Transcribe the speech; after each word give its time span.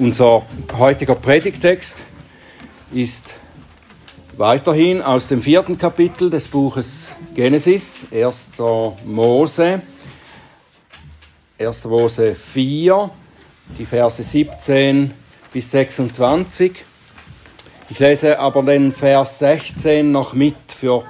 Unser 0.00 0.46
heutiger 0.78 1.14
Predigtext 1.14 2.04
ist 2.90 3.34
weiterhin 4.38 5.02
aus 5.02 5.28
dem 5.28 5.42
vierten 5.42 5.76
Kapitel 5.76 6.30
des 6.30 6.48
Buches 6.48 7.14
Genesis, 7.34 8.06
1. 8.10 8.52
Mose, 9.04 9.82
1. 11.58 11.84
Mose 11.84 12.34
4, 12.34 13.10
die 13.78 13.84
Verse 13.84 14.22
17 14.22 15.12
bis 15.52 15.70
26. 15.70 16.82
Ich 17.90 17.98
lese 17.98 18.38
aber 18.38 18.62
den 18.62 18.92
Vers 18.92 19.38
16 19.40 20.10
noch 20.10 20.32
mit 20.32 20.56
für 20.68 21.04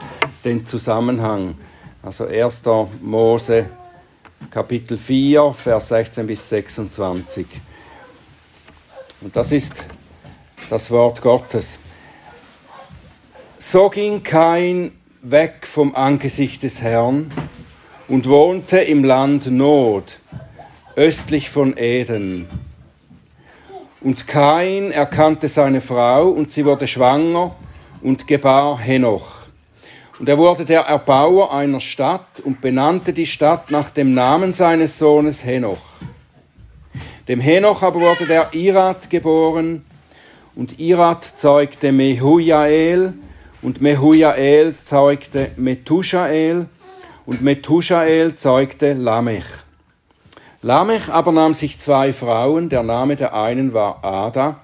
den 0.44 0.66
Zusammenhang. 0.66 1.54
Also 2.02 2.26
1. 2.26 2.62
Mose 3.00 3.70
Kapitel 4.50 4.98
4, 4.98 5.52
Vers 5.52 5.90
16 5.90 6.26
bis 6.26 6.48
26. 6.48 7.46
Und 9.20 9.36
das 9.36 9.52
ist 9.52 9.84
das 10.70 10.90
Wort 10.90 11.20
Gottes. 11.20 11.78
So 13.58 13.90
ging 13.90 14.22
Kain 14.22 14.92
weg 15.20 15.66
vom 15.66 15.94
Angesicht 15.94 16.62
des 16.62 16.80
Herrn 16.80 17.30
und 18.08 18.26
wohnte 18.28 18.78
im 18.78 19.04
Land 19.04 19.50
Nod, 19.50 20.18
östlich 20.96 21.50
von 21.50 21.76
Eden. 21.76 22.48
Und 24.00 24.26
Kain 24.26 24.90
erkannte 24.90 25.48
seine 25.48 25.82
Frau 25.82 26.28
und 26.30 26.50
sie 26.50 26.64
wurde 26.64 26.86
schwanger 26.86 27.54
und 28.00 28.26
gebar 28.26 28.78
Henoch. 28.78 29.40
Und 30.18 30.28
er 30.28 30.38
wurde 30.38 30.64
der 30.64 30.82
Erbauer 30.82 31.52
einer 31.52 31.80
Stadt 31.80 32.40
und 32.42 32.62
benannte 32.62 33.12
die 33.12 33.26
Stadt 33.26 33.70
nach 33.70 33.90
dem 33.90 34.14
Namen 34.14 34.54
seines 34.54 34.98
Sohnes 34.98 35.44
Henoch. 35.44 36.00
Dem 37.30 37.38
Henoch 37.38 37.84
aber 37.84 38.00
wurde 38.00 38.26
der 38.26 38.48
Irat 38.54 39.08
geboren, 39.08 39.84
und 40.56 40.80
Irat 40.80 41.22
zeugte 41.22 41.92
Mehujael, 41.92 43.12
und 43.62 43.80
Mehujael 43.80 44.76
zeugte 44.76 45.52
Metushael, 45.54 46.66
und 47.26 47.40
Metushael 47.40 48.34
zeugte 48.34 48.94
Lamech. 48.94 49.44
Lamech 50.62 51.08
aber 51.08 51.30
nahm 51.30 51.54
sich 51.54 51.78
zwei 51.78 52.12
Frauen, 52.12 52.68
der 52.68 52.82
Name 52.82 53.14
der 53.14 53.32
einen 53.32 53.72
war 53.74 54.04
Ada, 54.04 54.56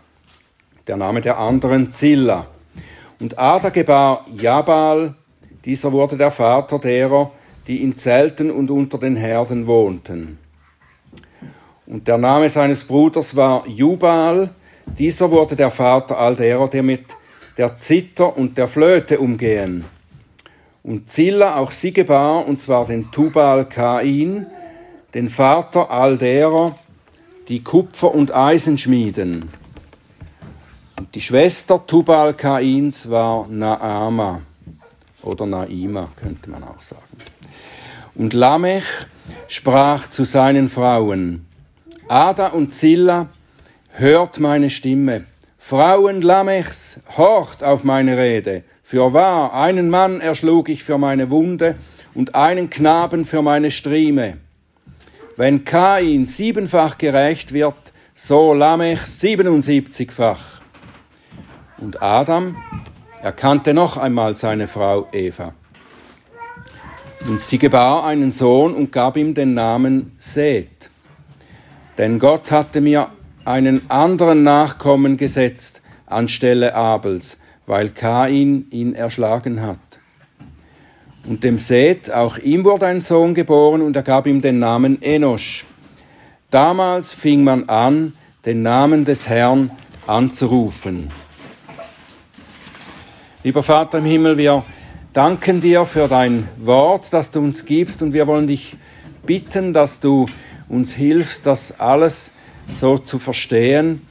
der 0.89 0.97
Name 0.97 1.21
der 1.21 1.39
anderen 1.39 1.93
Zilla. 1.93 2.49
Und 3.21 3.39
Ada 3.39 3.69
gebar 3.69 4.27
Jabal, 4.37 5.15
dieser 5.65 5.93
wurde 5.93 6.17
der 6.17 6.33
Vater 6.33 6.81
derer, 6.81 7.31
die 7.69 7.81
in 7.85 7.97
Zelten 7.97 8.51
und 8.51 8.73
unter 8.73 8.99
den 8.99 9.15
Herden 9.15 9.69
wohnten. 9.69 10.41
Und 11.87 12.09
der 12.09 12.19
Name 12.19 12.48
seines 12.48 12.84
Bruders 12.84 13.37
war 13.37 13.67
Jubal, 13.67 14.51
dieser 14.98 15.31
wurde 15.31 15.56
der 15.56 15.70
Vater 15.70 16.19
all 16.19 16.34
derer, 16.34 16.69
die 16.69 16.83
mit 16.83 17.05
der 17.56 17.77
Zither 17.77 18.37
und 18.37 18.59
der 18.59 18.69
Flöte 18.69 19.19
umgehen. 19.19 19.84
Und 20.83 21.11
Zilla 21.11 21.56
auch 21.56 21.70
sie 21.70 21.93
gebar, 21.93 22.47
und 22.47 22.61
zwar 22.61 22.87
den 22.87 23.11
Tubal 23.11 23.69
Kain, 23.69 24.47
den 25.15 25.28
Vater 25.28 25.91
all 25.91 26.19
derer, 26.19 26.77
die 27.48 27.62
Kupfer 27.62 28.15
und 28.15 28.34
Eisen 28.34 28.78
schmieden. 28.78 29.50
Und 30.98 31.15
die 31.15 31.21
Schwester 31.21 31.84
Tubal 31.87 32.34
Kains 32.34 33.11
war 33.11 33.47
Naama 33.48 34.43
oder 35.23 35.47
Naima, 35.47 36.09
könnte 36.17 36.50
man 36.50 36.65
auch 36.65 36.81
sagen. 36.81 37.03
Und 38.15 38.33
Lamech 38.33 38.84
sprach 39.48 40.09
zu 40.09 40.25
seinen 40.25 40.69
Frauen, 40.69 41.47
Ada 42.09 42.49
und 42.49 42.73
Zilla, 42.73 43.29
hört 43.91 44.39
meine 44.39 44.71
Stimme. 44.71 45.25
Frauen 45.59 46.23
Lamechs, 46.23 47.01
horcht 47.17 47.65
auf 47.65 47.83
meine 47.83 48.17
Rede. 48.17 48.62
Für 48.83 49.12
wahr, 49.12 49.53
einen 49.55 49.91
Mann 49.91 50.21
erschlug 50.21 50.69
ich 50.69 50.84
für 50.84 50.99
meine 50.99 51.31
Wunde 51.31 51.75
und 52.15 52.34
einen 52.34 52.71
Knaben 52.71 53.25
für 53.25 53.43
meine 53.43 53.72
Strieme. 53.72 54.39
Wenn 55.37 55.65
Kain 55.65 56.27
siebenfach 56.27 56.97
gerecht 56.97 57.53
wird, 57.53 57.75
so 58.15 58.55
Lamech 58.55 59.00
siebenundsiebzigfach. 59.00 60.61
Und 61.78 62.00
Adam 62.03 62.56
er 63.27 63.33
kannte 63.33 63.75
noch 63.75 63.97
einmal 63.97 64.37
seine 64.37 64.69
Frau 64.69 65.09
Eva. 65.11 65.53
Und 67.27 67.43
sie 67.43 67.59
gebar 67.59 68.05
einen 68.05 68.31
Sohn 68.31 68.73
und 68.73 68.93
gab 68.93 69.17
ihm 69.17 69.34
den 69.34 69.55
Namen 69.55 70.12
Seth. 70.17 70.91
Denn 71.99 72.19
Gott 72.19 72.53
hatte 72.53 72.81
mir 72.81 73.11
einen 73.45 73.91
anderen 73.91 74.43
Nachkommen 74.43 75.17
gesetzt 75.17 75.83
anstelle 76.07 76.75
Abels, 76.75 77.39
weil 77.67 77.91
Kain 77.91 78.67
ihn 78.71 78.95
erschlagen 78.95 79.62
hat. 79.62 79.79
Und 81.27 81.43
dem 81.43 81.59
Seth, 81.59 82.12
auch 82.12 82.39
ihm 82.39 82.65
wurde 82.65 82.87
ein 82.87 83.01
Sohn 83.01 83.35
geboren 83.35 83.83
und 83.83 83.97
er 83.97 84.03
gab 84.03 84.27
ihm 84.27 84.41
den 84.41 84.61
Namen 84.61 85.03
Enosch. 85.03 85.67
Damals 86.51 87.12
fing 87.12 87.43
man 87.43 87.69
an, 87.69 88.12
den 88.45 88.62
Namen 88.62 89.05
des 89.05 89.29
Herrn 89.29 89.73
anzurufen. 90.06 91.11
Lieber 93.43 93.65
Vater 93.65 93.99
im 93.99 94.05
Himmel, 94.05 94.39
wir 94.39 94.65
danken 95.12 95.61
dir 95.61 95.85
für 95.85 96.06
dein 96.06 96.49
Wort, 96.59 97.12
das 97.12 97.33
du 97.33 97.41
uns 97.41 97.65
gibst 97.65 98.03
und 98.03 98.12
wir 98.12 98.29
wollen 98.29 98.47
dich 98.47 98.77
bitten, 99.25 99.73
dass 99.73 99.99
du 99.99 100.27
uns 100.69 100.94
hilfst, 100.94 101.47
das 101.47 101.81
alles 101.81 102.32
so 102.69 102.99
zu 102.99 103.19
verstehen, 103.19 104.03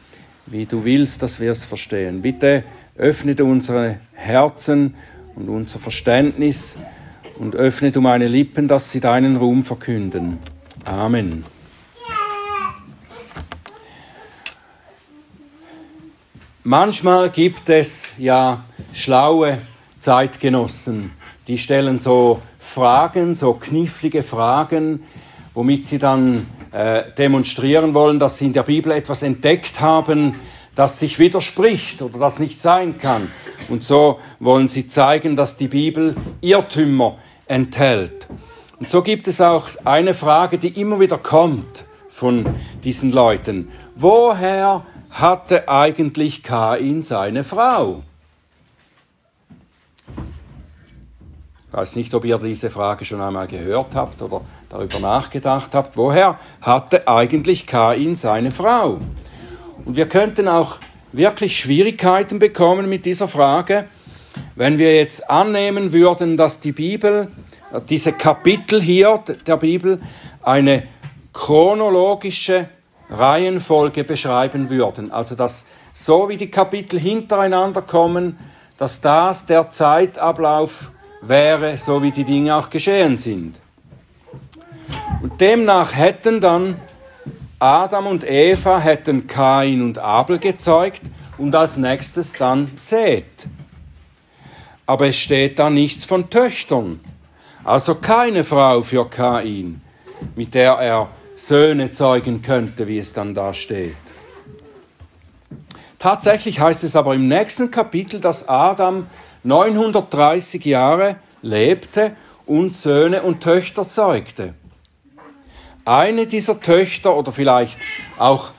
wie 0.46 0.66
du 0.66 0.86
willst, 0.86 1.22
dass 1.22 1.40
wir 1.40 1.52
es 1.52 1.66
verstehen. 1.66 2.22
Bitte 2.22 2.64
öffne 2.98 3.36
du 3.36 3.46
unsere 3.46 4.00
Herzen 4.14 4.96
und 5.36 5.50
unser 5.50 5.80
Verständnis 5.80 6.78
und 7.40 7.56
öffne 7.56 7.92
du 7.92 8.02
meine 8.02 8.28
Lippen, 8.28 8.68
dass 8.68 8.92
sie 8.92 9.00
deinen 9.02 9.36
Ruhm 9.36 9.64
verkünden. 9.64 10.40
Amen. 10.86 11.44
Manchmal 16.64 17.30
gibt 17.30 17.70
es 17.70 18.14
ja 18.18 18.64
schlaue 18.92 19.60
Zeitgenossen, 20.00 21.12
die 21.48 21.58
stellen 21.58 22.00
so 22.00 22.42
Fragen, 22.60 23.36
so 23.36 23.54
knifflige 23.54 24.24
Fragen, 24.24 25.04
womit 25.56 25.86
sie 25.86 25.98
dann 25.98 26.46
äh, 26.72 27.04
demonstrieren 27.18 27.94
wollen, 27.94 28.20
dass 28.20 28.38
sie 28.38 28.46
in 28.46 28.54
der 28.54 28.64
Bibel 28.64 28.92
etwas 28.92 29.24
entdeckt 29.24 29.82
haben, 29.82 30.36
das 30.76 31.00
sich 31.00 31.18
widerspricht 31.18 32.02
oder 32.02 32.20
das 32.20 32.40
nicht 32.40 32.62
sein 32.62 32.98
kann. 32.98 33.32
Und 33.70 33.84
so 33.84 34.20
wollen 34.40 34.68
sie 34.68 34.86
zeigen, 34.86 35.36
dass 35.36 35.58
die 35.58 35.70
Bibel 35.70 36.16
Irrtümer 36.42 37.18
enthält. 37.48 38.28
Und 38.78 38.90
so 38.90 39.02
gibt 39.02 39.28
es 39.28 39.40
auch 39.40 39.70
eine 39.86 40.14
Frage, 40.14 40.58
die 40.58 40.80
immer 40.80 41.00
wieder 41.00 41.18
kommt 41.18 41.86
von 42.10 42.46
diesen 42.84 43.12
Leuten. 43.12 43.70
Woher 43.96 44.86
hatte 45.10 45.70
eigentlich 45.70 46.44
Kain 46.44 47.02
seine 47.04 47.46
Frau? 47.46 48.04
Ich 51.76 51.82
weiß 51.82 51.98
nicht, 51.98 52.14
ob 52.14 52.24
ihr 52.24 52.38
diese 52.38 52.70
Frage 52.70 53.04
schon 53.04 53.20
einmal 53.20 53.48
gehört 53.48 53.96
habt 53.96 54.22
oder 54.22 54.40
darüber 54.70 55.02
nachgedacht 55.02 55.76
habt. 55.76 55.98
Woher 55.98 56.40
hatte 56.62 57.06
eigentlich 57.06 57.68
Kain 57.68 58.16
seine 58.16 58.52
Frau? 58.52 59.02
Und 59.84 59.98
wir 59.98 60.08
könnten 60.08 60.48
auch 60.48 60.78
wirklich 61.12 61.60
Schwierigkeiten 61.60 62.40
bekommen 62.40 62.88
mit 62.88 63.06
dieser 63.06 63.28
Frage, 63.28 63.88
wenn 64.56 64.78
wir 64.78 64.96
jetzt 64.96 65.30
annehmen 65.30 65.92
würden, 65.92 66.38
dass 66.38 66.62
die 66.62 66.72
Bibel, 66.72 67.28
diese 67.90 68.14
Kapitel 68.14 68.82
hier 68.82 69.22
der 69.46 69.58
Bibel, 69.58 70.00
eine 70.44 70.84
chronologische 71.34 72.70
Reihenfolge 73.10 74.06
beschreiben 74.06 74.70
würden. 74.70 75.12
Also 75.12 75.36
dass 75.36 75.66
so 75.92 76.30
wie 76.30 76.38
die 76.38 76.50
Kapitel 76.50 76.98
hintereinander 76.98 77.82
kommen, 77.82 78.40
dass 78.78 79.02
das 79.02 79.46
der 79.46 79.68
Zeitablauf 79.68 80.94
wäre, 81.28 81.78
so 81.78 82.02
wie 82.02 82.12
die 82.12 82.24
Dinge 82.24 82.56
auch 82.56 82.70
geschehen 82.70 83.18
sind. 83.18 83.60
Und 85.22 85.40
demnach 85.42 85.96
hätten 85.96 86.42
dann 86.42 86.76
Adam 87.60 88.08
und 88.08 88.24
Eva 88.24 88.80
hätten 88.80 89.28
Kain 89.28 89.82
und 89.82 89.98
Abel 89.98 90.40
gezeugt 90.40 91.02
und 91.38 91.56
als 91.56 91.78
nächstes 91.78 92.34
dann 92.34 92.70
Seth. 92.76 93.48
Aber 94.86 95.08
es 95.08 95.16
steht 95.16 95.58
da 95.58 95.70
nichts 95.70 96.06
von 96.06 96.30
Töchtern. 96.30 97.00
Also 97.64 97.96
keine 97.96 98.44
Frau 98.44 98.82
für 98.82 99.10
Kain, 99.10 99.82
mit 100.36 100.54
der 100.54 100.74
er 100.74 101.10
Söhne 101.36 101.90
zeugen 101.92 102.42
könnte, 102.42 102.88
wie 102.88 103.00
es 103.00 103.14
dann 103.14 103.34
da 103.34 103.54
steht. 103.54 103.96
Tatsächlich 105.98 106.60
heißt 106.60 106.84
es 106.84 106.96
aber 106.96 107.16
im 107.16 107.28
nächsten 107.28 107.72
Kapitel, 107.72 108.20
dass 108.20 108.48
Adam 108.48 109.08
930 109.46 110.66
Jahre 110.66 111.18
lebte 111.42 112.16
und 112.48 112.76
Söhne 112.76 113.22
und 113.22 113.42
Töchter 113.42 113.88
zeugte. 113.88 114.56
Eine 115.86 116.26
dieser 116.26 116.60
Töchter 116.60 117.16
oder 117.16 117.32
vielleicht 117.32 117.78
auch 118.18 118.52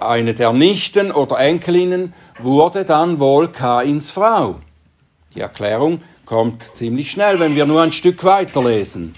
eine 0.00 0.34
der 0.34 0.52
Nichten 0.52 1.10
oder 1.10 1.38
Enkelinnen 1.38 2.12
wurde 2.38 2.84
dann 2.84 3.18
wohl 3.18 3.48
Kains 3.48 4.10
Frau. 4.10 4.60
Die 5.34 5.40
Erklärung 5.40 6.02
kommt 6.26 6.62
ziemlich 6.76 7.10
schnell, 7.10 7.40
wenn 7.40 7.56
wir 7.56 7.64
nur 7.64 7.82
ein 7.82 7.92
Stück 7.92 8.22
weiterlesen. 8.22 9.14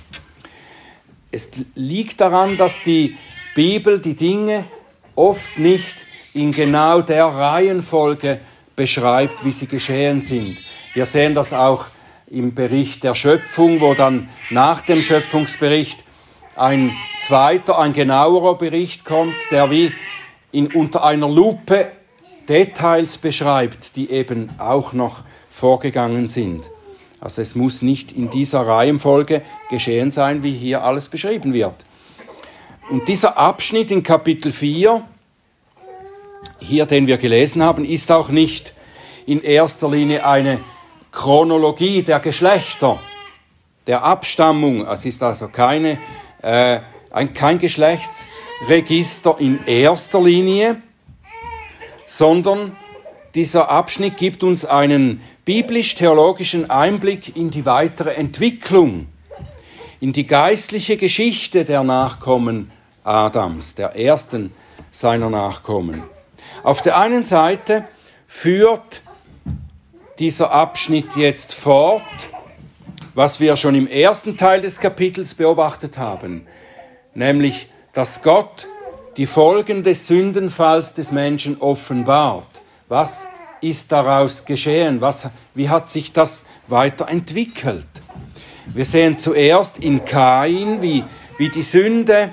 Es 1.32 1.50
liegt 1.74 2.20
daran, 2.20 2.56
dass 2.56 2.82
die 2.84 3.16
Bibel 3.56 4.00
die 4.00 4.14
Dinge 4.14 4.64
oft 5.16 5.58
nicht 5.58 5.96
in 6.34 6.52
genau 6.52 7.02
der 7.02 7.26
Reihenfolge 7.26 8.40
beschreibt, 8.76 9.44
wie 9.44 9.50
sie 9.50 9.66
geschehen 9.66 10.20
sind. 10.20 10.56
Wir 10.92 11.06
sehen 11.06 11.34
das 11.34 11.52
auch 11.52 11.86
im 12.28 12.54
Bericht 12.54 13.04
der 13.04 13.14
Schöpfung, 13.14 13.80
wo 13.80 13.94
dann 13.94 14.28
nach 14.50 14.82
dem 14.82 15.02
Schöpfungsbericht 15.02 16.04
ein 16.56 16.92
zweiter, 17.20 17.78
ein 17.78 17.92
genauerer 17.92 18.56
Bericht 18.56 19.04
kommt, 19.04 19.34
der 19.50 19.70
wie 19.70 19.92
in, 20.52 20.68
unter 20.68 21.04
einer 21.04 21.28
Lupe 21.28 21.92
Details 22.48 23.18
beschreibt, 23.18 23.94
die 23.94 24.10
eben 24.10 24.50
auch 24.58 24.92
noch 24.92 25.22
vorgegangen 25.48 26.26
sind. 26.26 26.68
Also 27.20 27.42
es 27.42 27.54
muss 27.54 27.82
nicht 27.82 28.12
in 28.12 28.30
dieser 28.30 28.66
Reihenfolge 28.66 29.42
geschehen 29.68 30.10
sein, 30.10 30.42
wie 30.42 30.52
hier 30.52 30.82
alles 30.82 31.08
beschrieben 31.08 31.52
wird. 31.52 31.74
Und 32.90 33.06
dieser 33.06 33.38
Abschnitt 33.38 33.92
in 33.92 34.02
Kapitel 34.02 34.50
4, 34.50 35.02
hier 36.58 36.86
den 36.86 37.06
wir 37.06 37.18
gelesen 37.18 37.62
haben, 37.62 37.84
ist 37.84 38.10
auch 38.10 38.30
nicht 38.30 38.72
in 39.26 39.42
erster 39.42 39.88
Linie 39.88 40.26
eine 40.26 40.58
Chronologie 41.12 42.02
der 42.02 42.20
Geschlechter, 42.20 42.98
der 43.86 44.04
Abstammung. 44.04 44.86
Es 44.86 45.04
ist 45.04 45.22
also 45.22 45.48
keine, 45.48 45.98
äh, 46.42 46.80
ein, 47.10 47.34
kein 47.34 47.58
Geschlechtsregister 47.58 49.36
in 49.38 49.66
erster 49.66 50.20
Linie, 50.20 50.80
sondern 52.06 52.76
dieser 53.34 53.70
Abschnitt 53.70 54.16
gibt 54.16 54.42
uns 54.42 54.64
einen 54.64 55.20
biblisch-theologischen 55.44 56.70
Einblick 56.70 57.36
in 57.36 57.50
die 57.50 57.66
weitere 57.66 58.14
Entwicklung, 58.14 59.06
in 60.00 60.12
die 60.12 60.26
geistliche 60.26 60.96
Geschichte 60.96 61.64
der 61.64 61.82
Nachkommen 61.82 62.70
Adams, 63.04 63.74
der 63.74 63.96
ersten 63.96 64.52
seiner 64.90 65.30
Nachkommen. 65.30 66.02
Auf 66.62 66.82
der 66.82 66.98
einen 66.98 67.24
Seite 67.24 67.84
führt 68.26 69.02
dieser 70.20 70.52
Abschnitt 70.52 71.16
jetzt 71.16 71.54
fort, 71.54 72.02
was 73.14 73.40
wir 73.40 73.56
schon 73.56 73.74
im 73.74 73.86
ersten 73.86 74.36
Teil 74.36 74.60
des 74.60 74.78
Kapitels 74.78 75.34
beobachtet 75.34 75.96
haben, 75.96 76.46
nämlich, 77.14 77.68
dass 77.94 78.22
Gott 78.22 78.68
die 79.16 79.24
Folgen 79.26 79.82
des 79.82 80.06
Sündenfalls 80.06 80.92
des 80.92 81.10
Menschen 81.10 81.58
offenbart. 81.60 82.60
Was 82.88 83.26
ist 83.62 83.90
daraus 83.92 84.44
geschehen? 84.44 85.00
Was, 85.00 85.26
wie 85.54 85.70
hat 85.70 85.88
sich 85.88 86.12
das 86.12 86.44
weiterentwickelt? 86.68 87.86
Wir 88.66 88.84
sehen 88.84 89.16
zuerst 89.16 89.78
in 89.78 90.04
Kain, 90.04 90.82
wie, 90.82 91.02
wie 91.38 91.48
die 91.48 91.62
Sünde 91.62 92.32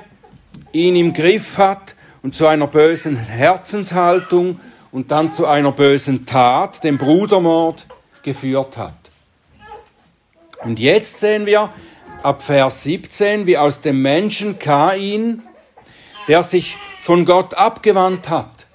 ihn 0.74 0.95
im 0.98 1.13
Griff 1.13 1.57
hat 1.57 1.95
und 2.22 2.36
zu 2.36 2.48
einer 2.48 2.68
bösen 2.68 3.16
Herzenshaltung 3.16 4.60
und 4.97 5.11
dann 5.11 5.31
zu 5.31 5.45
einer 5.45 5.71
bösen 5.73 6.25
Tat, 6.25 6.83
dem 6.83 6.97
Brudermord, 6.97 7.85
geführt 8.23 8.77
hat. 8.77 8.95
Und 10.63 10.79
jetzt 10.79 11.19
sehen 11.19 11.45
wir 11.45 11.71
ab 12.23 12.41
Vers 12.41 12.81
17, 12.81 13.45
wie 13.45 13.59
aus 13.59 13.81
dem 13.81 14.01
Menschen 14.01 14.57
Kain, 14.57 15.44
der 16.27 16.41
sich 16.41 16.77
von 16.99 17.25
Gott 17.25 17.53
abgewandt 17.53 18.27
hat, 18.29 18.65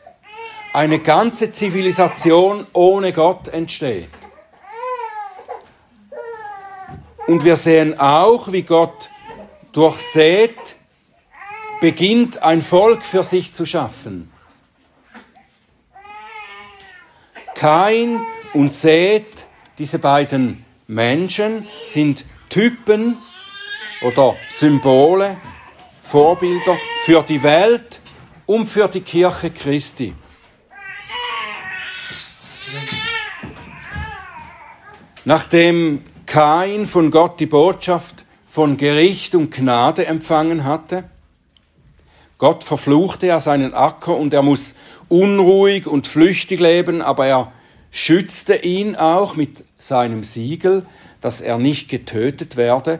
eine 0.72 1.00
ganze 1.00 1.50
Zivilisation 1.50 2.68
ohne 2.72 3.12
Gott 3.12 3.48
entsteht. 3.48 4.08
Und 7.26 7.42
wir 7.42 7.56
sehen 7.56 7.98
auch, 7.98 8.52
wie 8.52 8.62
Gott 8.62 9.10
durchsät, 9.72 10.54
beginnt 11.80 12.44
ein 12.44 12.62
Volk 12.62 13.02
für 13.02 13.24
sich 13.24 13.52
zu 13.52 13.66
schaffen. 13.66 14.31
Kain 17.62 18.20
und 18.54 18.74
Seth, 18.74 19.46
diese 19.78 20.00
beiden 20.00 20.64
Menschen, 20.88 21.68
sind 21.84 22.24
Typen 22.48 23.16
oder 24.00 24.34
Symbole, 24.50 25.36
Vorbilder 26.02 26.76
für 27.04 27.22
die 27.22 27.40
Welt 27.44 28.00
und 28.46 28.66
für 28.66 28.88
die 28.88 29.02
Kirche 29.02 29.52
Christi. 29.52 30.12
Nachdem 35.24 36.02
Kain 36.26 36.84
von 36.84 37.12
Gott 37.12 37.38
die 37.38 37.46
Botschaft 37.46 38.24
von 38.44 38.76
Gericht 38.76 39.36
und 39.36 39.54
Gnade 39.54 40.04
empfangen 40.06 40.64
hatte, 40.64 41.04
Gott 42.42 42.64
verfluchte 42.64 43.28
er 43.28 43.38
seinen 43.38 43.72
Acker 43.72 44.16
und 44.16 44.34
er 44.34 44.42
muss 44.42 44.74
unruhig 45.12 45.86
und 45.86 46.06
flüchtig 46.06 46.58
leben, 46.58 47.02
aber 47.02 47.26
er 47.26 47.52
schützte 47.90 48.56
ihn 48.56 48.96
auch 48.96 49.36
mit 49.36 49.62
seinem 49.76 50.24
Siegel, 50.24 50.86
dass 51.20 51.42
er 51.42 51.58
nicht 51.58 51.90
getötet 51.90 52.56
werde, 52.56 52.98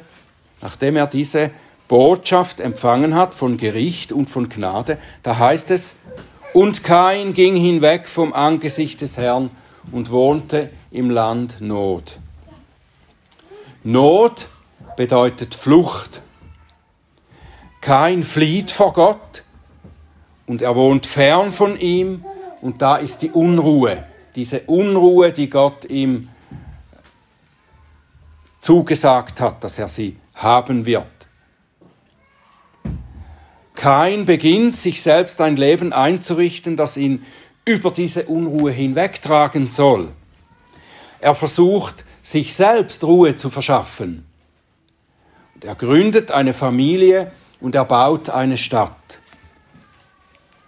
nachdem 0.61 0.97
er 0.97 1.07
diese 1.07 1.51
Botschaft 1.89 2.61
empfangen 2.61 3.15
hat 3.15 3.35
von 3.35 3.57
Gericht 3.57 4.13
und 4.13 4.29
von 4.29 4.51
Gnade. 4.51 4.99
Da 5.23 5.39
heißt 5.39 5.71
es, 5.71 5.97
und 6.53 6.85
Kain 6.85 7.33
ging 7.33 7.57
hinweg 7.57 8.07
vom 8.07 8.35
Angesicht 8.35 9.01
des 9.01 9.17
Herrn 9.17 9.51
und 9.91 10.11
wohnte 10.11 10.69
im 10.91 11.09
Land 11.09 11.63
Not. 11.63 12.19
Not 13.85 14.49
bedeutet 14.99 15.55
Flucht. 15.55 16.21
Kain 17.81 18.23
flieht 18.23 18.71
vor 18.71 18.93
Gott 18.93 19.45
und 20.53 20.61
er 20.61 20.77
wohnt 20.77 21.07
fern 21.07 21.51
von 21.51 21.79
ihm 21.79 22.27
und 22.61 22.83
da 22.83 22.97
ist 22.97 23.23
die 23.23 23.31
Unruhe, 23.31 24.05
diese 24.35 24.61
Unruhe, 24.67 25.33
die 25.33 25.49
Gott 25.49 25.87
ihm 25.87 26.29
zugesagt 28.61 29.41
hat, 29.41 29.65
dass 29.65 29.79
er 29.79 29.89
sie 29.89 30.19
haben 30.35 30.85
wird. 30.85 31.07
Kain 33.75 34.27
beginnt, 34.27 34.77
sich 34.77 35.01
selbst 35.01 35.41
ein 35.41 35.57
Leben 35.57 35.95
einzurichten, 35.95 36.77
das 36.77 36.99
ihn 36.99 37.25
über 37.65 37.91
diese 37.91 38.27
Unruhe 38.27 38.73
hinwegtragen 38.73 39.69
soll. 39.69 40.13
Er 41.19 41.35
versucht, 41.35 42.05
sich 42.21 42.55
selbst 42.55 43.05
Ruhe 43.05 43.37
zu 43.37 43.49
verschaffen. 43.49 44.27
Und 45.55 45.65
er 45.65 45.77
gründet 45.77 46.31
eine 46.31 46.53
Familie 46.53 47.33
und 47.59 47.75
er 47.75 47.87
baut 47.87 48.29
eine 48.29 48.59
Stadt. 48.59 49.22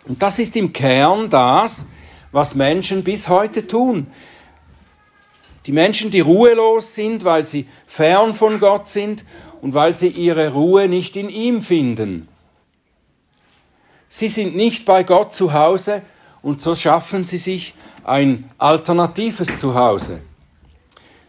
Und 0.07 0.23
das 0.23 0.39
ist 0.39 0.57
im 0.57 0.73
Kern 0.73 1.31
das, 1.31 1.87
was 2.33 2.55
Menschen 2.55 3.05
bis 3.05 3.29
heute 3.29 3.67
tun. 3.67 4.07
Die 5.67 5.73
Menschen, 5.73 6.11
die 6.11 6.21
ruhelos 6.21 6.95
sind, 6.95 7.25
weil 7.25 7.45
sie 7.45 7.67
fern 7.87 8.35
von 8.35 8.61
Gott 8.61 8.89
sind 8.89 9.25
und 9.63 9.73
weil 9.73 9.95
sie 9.95 10.09
ihre 10.09 10.53
Ruhe 10.53 10.89
nicht 10.89 11.17
in 11.17 11.31
ihm 11.31 11.63
finden. 11.63 12.29
Sie 14.09 14.29
sind 14.29 14.55
nicht 14.55 14.85
bei 14.85 15.03
Gott 15.05 15.35
zu 15.35 15.53
Hause 15.53 16.03
und 16.43 16.61
so 16.61 16.75
schaffen 16.75 17.25
sie 17.25 17.39
sich 17.39 17.75
ein 18.05 18.51
alternatives 18.59 19.57
Zuhause. 19.57 20.21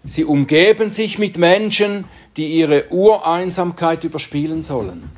Sie 0.04 0.26
umgeben 0.26 0.92
sich 0.92 1.18
mit 1.18 1.38
Menschen, 1.38 2.06
die 2.36 2.48
ihre 2.48 2.92
Ureinsamkeit 2.92 4.04
überspielen 4.04 4.64
sollen. 4.64 5.10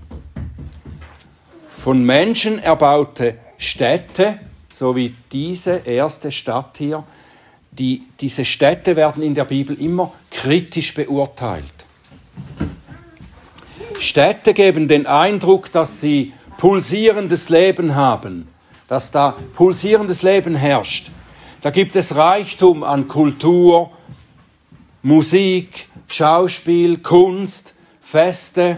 Von 1.67 2.03
Menschen 2.03 2.59
erbaute 2.59 3.37
Städte, 3.57 4.39
so 4.69 4.95
wie 4.95 5.15
diese 5.31 5.77
erste 5.77 6.31
Stadt 6.31 6.75
hier, 6.77 7.03
die, 7.71 8.03
diese 8.19 8.45
Städte 8.45 8.95
werden 8.95 9.23
in 9.23 9.35
der 9.35 9.45
Bibel 9.45 9.79
immer 9.79 10.13
kritisch 10.31 10.93
beurteilt. 10.93 11.65
Städte 13.99 14.53
geben 14.53 14.87
den 14.87 15.05
Eindruck, 15.05 15.71
dass 15.71 16.01
sie 16.01 16.33
pulsierendes 16.57 17.49
Leben 17.49 17.95
haben, 17.95 18.47
dass 18.87 19.11
da 19.11 19.35
pulsierendes 19.55 20.21
Leben 20.21 20.55
herrscht. 20.55 21.11
Da 21.61 21.71
gibt 21.71 21.95
es 21.95 22.15
Reichtum 22.15 22.83
an 22.83 23.07
Kultur, 23.07 23.91
Musik, 25.01 25.87
Schauspiel, 26.07 26.97
Kunst, 26.99 27.73
Feste, 28.01 28.77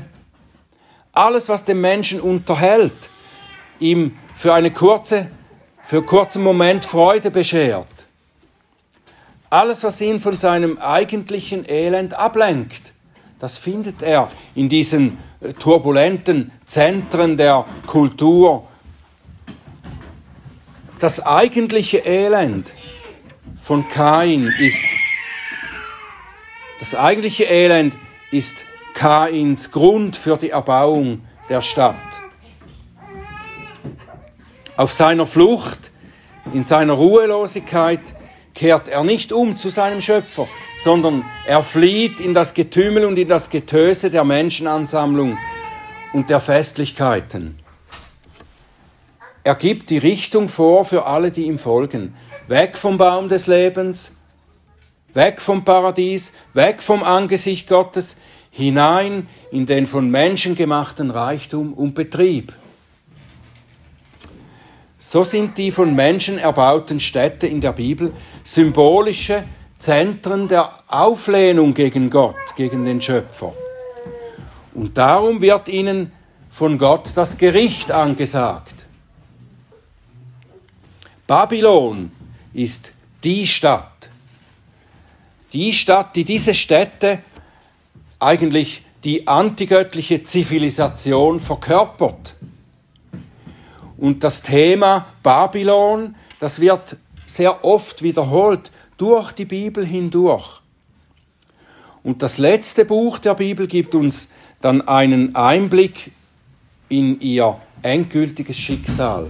alles, 1.11 1.49
was 1.49 1.65
den 1.65 1.81
Menschen 1.81 2.21
unterhält, 2.21 3.09
ihm 3.79 4.17
für 4.39 4.53
eine 4.53 4.71
kurze, 4.71 5.29
für 5.83 5.97
einen 5.97 6.05
kurzen 6.05 6.41
Moment 6.41 6.85
Freude 6.85 7.29
beschert. 7.29 7.89
Alles, 9.49 9.83
was 9.83 9.99
ihn 9.99 10.21
von 10.21 10.37
seinem 10.37 10.77
eigentlichen 10.77 11.69
Elend 11.69 12.13
ablenkt, 12.13 12.93
das 13.39 13.57
findet 13.57 14.01
er 14.01 14.29
in 14.55 14.69
diesen 14.69 15.17
äh, 15.41 15.51
turbulenten 15.51 16.53
Zentren 16.65 17.35
der 17.35 17.65
Kultur. 17.85 18.65
das 20.99 21.19
eigentliche 21.25 21.97
Elend 21.97 22.71
von 23.57 23.89
Kain 23.89 24.53
ist, 24.57 24.85
das 26.79 26.95
eigentliche 26.95 27.43
Elend 27.43 27.97
ist 28.31 28.63
Kains 28.93 29.71
Grund 29.71 30.15
für 30.15 30.37
die 30.37 30.51
Erbauung 30.51 31.25
der 31.49 31.61
Stadt. 31.61 32.28
Auf 34.79 34.93
seiner 34.93 35.25
Flucht, 35.25 35.91
in 36.53 36.63
seiner 36.63 36.93
Ruhelosigkeit, 36.93 37.99
kehrt 38.55 38.87
er 38.87 39.03
nicht 39.03 39.33
um 39.33 39.57
zu 39.57 39.67
seinem 39.67 40.01
Schöpfer, 40.01 40.47
sondern 40.81 41.25
er 41.45 41.63
flieht 41.63 42.21
in 42.21 42.33
das 42.33 42.53
Getümmel 42.53 43.03
und 43.03 43.19
in 43.19 43.27
das 43.27 43.49
Getöse 43.49 44.09
der 44.09 44.23
Menschenansammlung 44.23 45.37
und 46.13 46.29
der 46.29 46.39
Festlichkeiten. 46.39 47.59
Er 49.43 49.55
gibt 49.55 49.89
die 49.89 49.97
Richtung 49.97 50.47
vor 50.47 50.85
für 50.85 51.07
alle, 51.07 51.31
die 51.31 51.47
ihm 51.47 51.59
folgen. 51.59 52.15
Weg 52.47 52.77
vom 52.77 52.97
Baum 52.97 53.27
des 53.27 53.47
Lebens, 53.47 54.13
weg 55.13 55.41
vom 55.41 55.65
Paradies, 55.65 56.31
weg 56.53 56.81
vom 56.81 57.03
Angesicht 57.03 57.67
Gottes, 57.67 58.15
hinein 58.49 59.27
in 59.51 59.65
den 59.65 59.85
von 59.85 60.09
Menschen 60.09 60.55
gemachten 60.55 61.11
Reichtum 61.11 61.73
und 61.73 61.95
Betrieb. 61.95 62.53
So 65.01 65.23
sind 65.23 65.57
die 65.57 65.71
von 65.71 65.95
Menschen 65.95 66.37
erbauten 66.37 66.99
Städte 66.99 67.47
in 67.47 67.61
der 67.61 67.71
Bibel 67.71 68.13
symbolische 68.43 69.45
Zentren 69.77 70.49
der 70.49 70.71
Auflehnung 70.89 71.73
gegen 71.73 72.09
Gott, 72.09 72.35
gegen 72.57 72.83
den 72.83 73.01
Schöpfer. 73.01 73.53
Und 74.73 74.97
darum 74.97 75.41
wird 75.41 75.69
ihnen 75.69 76.11
von 76.49 76.77
Gott 76.77 77.11
das 77.15 77.37
Gericht 77.37 77.91
angesagt. 77.91 78.85
Babylon 81.27 82.11
ist 82.53 82.91
die 83.23 83.47
Stadt. 83.47 84.09
Die 85.53 85.71
Stadt, 85.71 86.13
die 86.17 86.25
diese 86.25 86.53
Städte 86.53 87.19
eigentlich 88.19 88.83
die 89.05 89.29
antigöttliche 89.29 90.23
Zivilisation 90.23 91.39
verkörpert. 91.39 92.35
Und 93.99 94.23
das 94.23 94.41
Thema 94.41 95.07
Babylon, 95.23 96.15
das 96.39 96.61
wird 96.61 96.95
sehr 97.25 97.65
oft 97.65 98.01
wiederholt 98.01 98.71
durch 98.97 99.33
die 99.33 99.45
Bibel 99.45 99.85
hindurch. 99.85 100.61
Und 102.01 102.23
das 102.23 102.37
letzte 102.37 102.85
Buch 102.85 103.19
der 103.19 103.33
Bibel 103.33 103.67
gibt 103.67 103.93
uns 103.95 104.29
dann 104.61 104.87
einen 104.87 105.35
Einblick 105.35 106.11
in 106.87 107.19
ihr 107.19 107.59
endgültiges 107.81 108.57
Schicksal. 108.57 109.29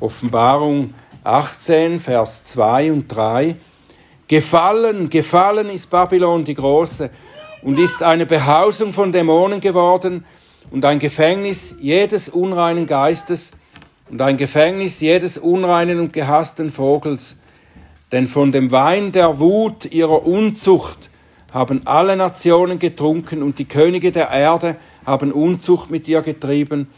Offenbarung 0.00 0.94
18, 1.22 2.00
Vers 2.00 2.44
2 2.46 2.92
und 2.92 3.08
3. 3.08 3.56
Gefallen, 4.26 5.10
gefallen 5.10 5.68
ist 5.68 5.90
Babylon 5.90 6.44
die 6.44 6.54
Große 6.54 7.10
und 7.62 7.78
ist 7.78 8.02
eine 8.02 8.24
Behausung 8.24 8.92
von 8.92 9.12
Dämonen 9.12 9.60
geworden 9.60 10.24
und 10.70 10.84
ein 10.84 10.98
Gefängnis 10.98 11.74
jedes 11.80 12.28
unreinen 12.28 12.86
Geistes 12.86 13.52
und 14.10 14.20
ein 14.22 14.36
Gefängnis 14.36 15.00
jedes 15.00 15.38
unreinen 15.38 16.00
und 16.00 16.12
gehassten 16.12 16.70
Vogels. 16.70 17.36
Denn 18.12 18.26
von 18.26 18.52
dem 18.52 18.70
Wein 18.70 19.12
der 19.12 19.38
Wut 19.38 19.84
ihrer 19.86 20.26
Unzucht 20.26 21.10
haben 21.52 21.86
alle 21.86 22.16
Nationen 22.16 22.78
getrunken 22.78 23.42
und 23.42 23.58
die 23.58 23.64
Könige 23.64 24.12
der 24.12 24.30
Erde 24.30 24.76
haben 25.04 25.32
Unzucht 25.32 25.90
mit 25.90 26.08
ihr 26.08 26.22
getrieben 26.22 26.88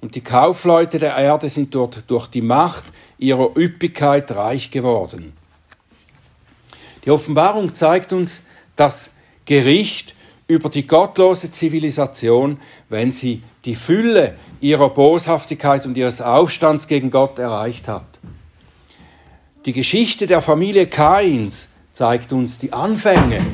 und 0.00 0.14
die 0.14 0.20
Kaufleute 0.20 0.98
der 0.98 1.16
Erde 1.16 1.48
sind 1.48 1.74
dort 1.74 2.10
durch 2.10 2.26
die 2.26 2.42
Macht 2.42 2.86
ihrer 3.18 3.56
Üppigkeit 3.56 4.30
reich 4.32 4.70
geworden. 4.70 5.32
Die 7.04 7.10
Offenbarung 7.10 7.74
zeigt 7.74 8.12
uns 8.12 8.46
das 8.76 9.12
Gericht 9.44 10.14
über 10.50 10.68
die 10.68 10.84
gottlose 10.86 11.52
Zivilisation, 11.52 12.58
wenn 12.88 13.12
sie 13.12 13.42
die 13.64 13.76
Fülle 13.76 14.36
ihrer 14.60 14.90
Boshaftigkeit 14.90 15.86
und 15.86 15.96
ihres 15.96 16.20
Aufstands 16.20 16.88
gegen 16.88 17.10
Gott 17.10 17.38
erreicht 17.38 17.86
hat. 17.86 18.18
Die 19.64 19.72
Geschichte 19.72 20.26
der 20.26 20.40
Familie 20.40 20.88
Kains 20.88 21.68
zeigt 21.92 22.32
uns 22.32 22.58
die 22.58 22.72
Anfänge. 22.72 23.46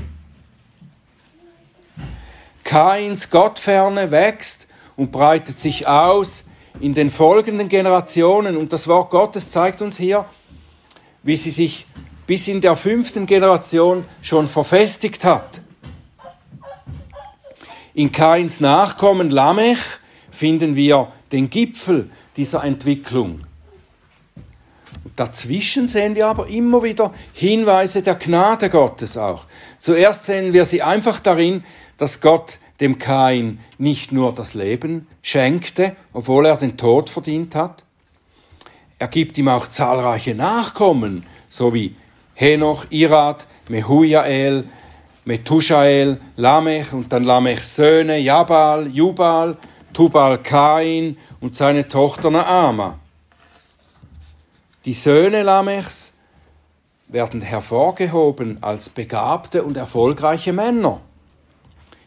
Kains 2.64 3.28
Gottferne 3.28 4.10
wächst 4.10 4.66
und 4.96 5.12
breitet 5.12 5.58
sich 5.58 5.86
aus 5.86 6.44
in 6.80 6.94
den 6.94 7.10
folgenden 7.10 7.68
Generationen. 7.68 8.56
Und 8.56 8.72
das 8.72 8.88
Wort 8.88 9.10
Gottes 9.10 9.50
zeigt 9.50 9.82
uns 9.82 9.98
hier, 9.98 10.24
wie 11.22 11.36
sie 11.36 11.50
sich 11.50 11.84
bis 12.26 12.48
in 12.48 12.62
der 12.62 12.74
fünften 12.74 13.26
Generation 13.26 14.06
schon 14.22 14.48
verfestigt 14.48 15.24
hat. 15.26 15.60
In 17.96 18.12
Kains 18.12 18.60
Nachkommen 18.60 19.30
Lamech 19.30 19.78
finden 20.30 20.76
wir 20.76 21.10
den 21.32 21.48
Gipfel 21.48 22.10
dieser 22.36 22.62
Entwicklung. 22.62 23.46
Dazwischen 25.16 25.88
sehen 25.88 26.14
wir 26.14 26.26
aber 26.26 26.46
immer 26.48 26.82
wieder 26.82 27.14
Hinweise 27.32 28.02
der 28.02 28.16
Gnade 28.16 28.68
Gottes 28.68 29.16
auch. 29.16 29.46
Zuerst 29.78 30.26
sehen 30.26 30.52
wir 30.52 30.66
sie 30.66 30.82
einfach 30.82 31.20
darin, 31.20 31.64
dass 31.96 32.20
Gott 32.20 32.58
dem 32.80 32.98
Kain 32.98 33.60
nicht 33.78 34.12
nur 34.12 34.34
das 34.34 34.52
Leben 34.52 35.06
schenkte, 35.22 35.96
obwohl 36.12 36.44
er 36.44 36.58
den 36.58 36.76
Tod 36.76 37.08
verdient 37.08 37.54
hat. 37.54 37.82
Er 38.98 39.08
gibt 39.08 39.38
ihm 39.38 39.48
auch 39.48 39.68
zahlreiche 39.68 40.34
Nachkommen, 40.34 41.24
so 41.48 41.72
wie 41.72 41.96
Henoch, 42.34 42.84
Irad, 42.90 43.46
Mehujael, 43.70 44.64
Methushael, 45.26 46.20
Lamech 46.36 46.92
und 46.92 47.12
dann 47.12 47.24
Lamechs 47.24 47.74
Söhne, 47.74 48.16
Jabal, 48.18 48.86
Jubal, 48.86 49.56
Tubal 49.92 50.38
Kain 50.38 51.18
und 51.40 51.56
seine 51.56 51.88
Tochter 51.88 52.30
Naama. 52.30 53.00
Die 54.84 54.94
Söhne 54.94 55.42
Lamechs 55.42 56.14
werden 57.08 57.40
hervorgehoben 57.40 58.58
als 58.62 58.88
begabte 58.88 59.64
und 59.64 59.76
erfolgreiche 59.76 60.52
Männer. 60.52 61.00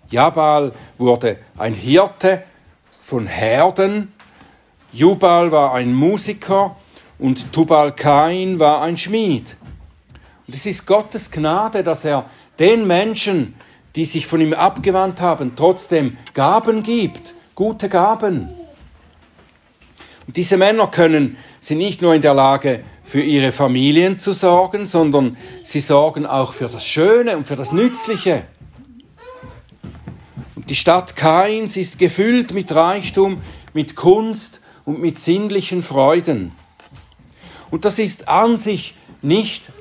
Jabal 0.09 0.71
wurde 0.97 1.39
ein 1.57 1.73
Hirte 1.73 2.43
von 3.01 3.27
Herden, 3.27 4.13
Jubal 4.93 5.51
war 5.51 5.73
ein 5.73 5.93
Musiker 5.93 6.77
und 7.19 7.51
Tubal 7.51 7.93
Kain 7.93 8.59
war 8.59 8.81
ein 8.81 8.97
Schmied. 8.97 9.57
Und 10.47 10.55
es 10.55 10.65
ist 10.65 10.87
Gottes 10.87 11.29
Gnade, 11.29 11.83
dass 11.83 12.05
er 12.05 12.25
den 12.59 12.85
Menschen, 12.85 13.55
die 13.95 14.05
sich 14.05 14.27
von 14.27 14.41
ihm 14.41 14.53
abgewandt 14.53 15.21
haben, 15.21 15.55
trotzdem 15.55 16.17
Gaben 16.33 16.83
gibt, 16.83 17.33
gute 17.55 17.89
Gaben. 17.89 18.49
Und 20.27 20.37
diese 20.37 20.57
Männer 20.57 20.87
können, 20.87 21.37
sind 21.59 21.79
nicht 21.79 22.01
nur 22.01 22.13
in 22.13 22.21
der 22.21 22.33
Lage, 22.33 22.83
für 23.09 23.21
ihre 23.23 23.51
Familien 23.51 24.19
zu 24.19 24.33
sorgen, 24.33 24.85
sondern 24.85 25.35
sie 25.63 25.81
sorgen 25.81 26.27
auch 26.27 26.53
für 26.53 26.67
das 26.67 26.85
Schöne 26.85 27.35
und 27.35 27.47
für 27.47 27.55
das 27.55 27.71
Nützliche. 27.71 28.43
Die 30.55 30.75
Stadt 30.75 31.15
Kains 31.15 31.75
ist 31.75 31.97
gefüllt 31.97 32.53
mit 32.53 32.71
Reichtum, 32.71 33.41
mit 33.73 33.95
Kunst 33.95 34.61
und 34.85 35.01
mit 35.01 35.17
sinnlichen 35.17 35.81
Freuden. 35.81 36.51
Und 37.71 37.85
das 37.85 37.97
ist 37.97 38.27
an 38.27 38.57
sich 38.57 38.93
nicht 39.23 39.71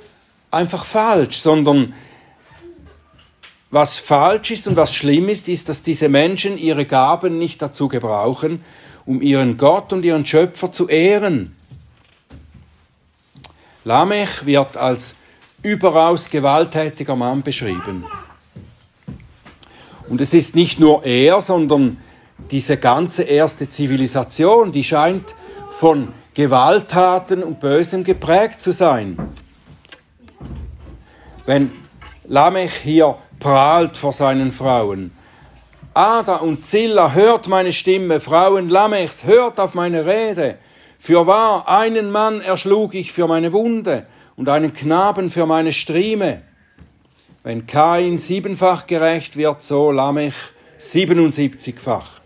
einfach 0.50 0.86
falsch, 0.86 1.40
sondern 1.40 1.92
was 3.70 3.98
falsch 3.98 4.50
ist 4.50 4.66
und 4.66 4.76
was 4.76 4.94
schlimm 4.94 5.28
ist, 5.28 5.48
ist, 5.48 5.68
dass 5.68 5.82
diese 5.82 6.08
Menschen 6.08 6.56
ihre 6.56 6.86
Gaben 6.86 7.38
nicht 7.38 7.60
dazu 7.60 7.88
gebrauchen, 7.88 8.64
um 9.04 9.20
ihren 9.20 9.56
Gott 9.56 9.92
und 9.92 10.04
ihren 10.04 10.24
Schöpfer 10.24 10.72
zu 10.72 10.88
ehren. 10.88 11.54
Lamech 13.84 14.44
wird 14.46 14.76
als 14.76 15.16
überaus 15.62 16.30
gewalttätiger 16.30 17.16
Mann 17.16 17.42
beschrieben. 17.42 18.04
Und 20.08 20.20
es 20.20 20.32
ist 20.32 20.54
nicht 20.54 20.80
nur 20.80 21.04
er, 21.04 21.40
sondern 21.40 21.98
diese 22.50 22.78
ganze 22.78 23.24
erste 23.24 23.68
Zivilisation, 23.68 24.72
die 24.72 24.84
scheint 24.84 25.34
von 25.70 26.08
Gewalttaten 26.34 27.42
und 27.42 27.60
Bösem 27.60 28.04
geprägt 28.04 28.60
zu 28.60 28.72
sein. 28.72 29.18
Wenn 31.44 31.72
Lamech 32.26 32.72
hier 32.82 33.18
prahlt 33.38 33.96
vor 33.96 34.12
seinen 34.12 34.52
Frauen, 34.52 35.12
Ada 35.94 36.36
und 36.36 36.64
Zilla, 36.64 37.12
hört 37.12 37.48
meine 37.48 37.72
Stimme, 37.72 38.20
Frauen 38.20 38.68
Lamechs, 38.68 39.24
hört 39.24 39.58
auf 39.58 39.74
meine 39.74 40.06
Rede. 40.06 40.58
Für 40.98 41.26
wahr, 41.26 41.68
einen 41.68 42.12
Mann 42.12 42.40
erschlug 42.40 42.94
ich 42.94 43.10
für 43.12 43.26
meine 43.26 43.52
Wunde 43.52 44.06
und 44.36 44.48
einen 44.48 44.72
Knaben 44.72 45.30
für 45.30 45.46
meine 45.46 45.72
Strieme. 45.72 46.42
Wenn 47.42 47.66
Kain 47.66 48.18
siebenfach 48.18 48.86
gerecht 48.86 49.36
wird, 49.36 49.62
so 49.62 49.90
Lamech 49.90 50.34
77-fach. 50.78 52.20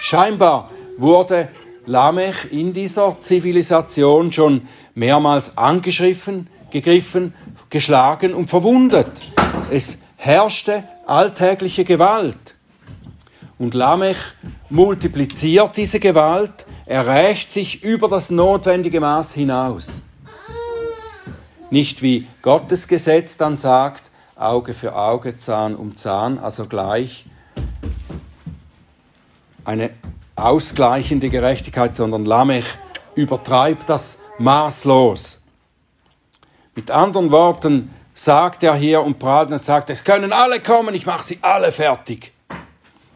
Scheinbar 0.00 0.70
wurde 0.98 1.48
Lamech 1.86 2.50
in 2.50 2.72
dieser 2.72 3.20
Zivilisation 3.20 4.32
schon 4.32 4.66
mehrmals 4.94 5.56
angegriffen, 5.56 6.48
gegriffen, 6.72 7.34
geschlagen 7.70 8.34
und 8.34 8.50
verwundet. 8.50 9.10
Es 9.70 9.98
herrschte 10.22 10.84
alltägliche 11.04 11.84
Gewalt. 11.84 12.54
Und 13.58 13.74
Lamech 13.74 14.18
multipliziert 14.70 15.76
diese 15.76 15.98
Gewalt, 15.98 16.64
er 16.86 17.08
rächt 17.08 17.50
sich 17.50 17.82
über 17.82 18.08
das 18.08 18.30
notwendige 18.30 19.00
Maß 19.00 19.34
hinaus. 19.34 20.00
Nicht 21.70 22.02
wie 22.02 22.28
Gottes 22.40 22.86
Gesetz 22.86 23.36
dann 23.36 23.56
sagt, 23.56 24.12
Auge 24.36 24.74
für 24.74 24.94
Auge, 24.94 25.36
Zahn 25.38 25.74
um 25.74 25.96
Zahn, 25.96 26.38
also 26.38 26.66
gleich 26.66 27.26
eine 29.64 29.90
ausgleichende 30.36 31.30
Gerechtigkeit, 31.30 31.96
sondern 31.96 32.24
Lamech 32.24 32.66
übertreibt 33.16 33.88
das 33.88 34.18
maßlos. 34.38 35.42
Mit 36.76 36.92
anderen 36.92 37.32
Worten 37.32 37.90
sagt 38.14 38.62
er 38.62 38.74
hier 38.74 39.02
und 39.02 39.18
prahlt 39.18 39.50
und 39.50 39.62
sagt, 39.62 39.90
es 39.90 40.04
können 40.04 40.32
alle 40.32 40.60
kommen, 40.60 40.94
ich 40.94 41.06
mache 41.06 41.24
sie 41.24 41.38
alle 41.40 41.72
fertig. 41.72 42.32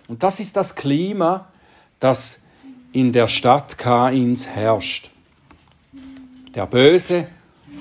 Und 0.08 0.22
das 0.22 0.40
ist 0.40 0.56
das 0.56 0.74
Klima, 0.74 1.48
das 2.00 2.42
in 2.92 3.12
der 3.12 3.28
Stadt 3.28 3.76
Kains 3.76 4.46
herrscht. 4.46 5.10
Der 6.54 6.66
Böse, 6.66 7.26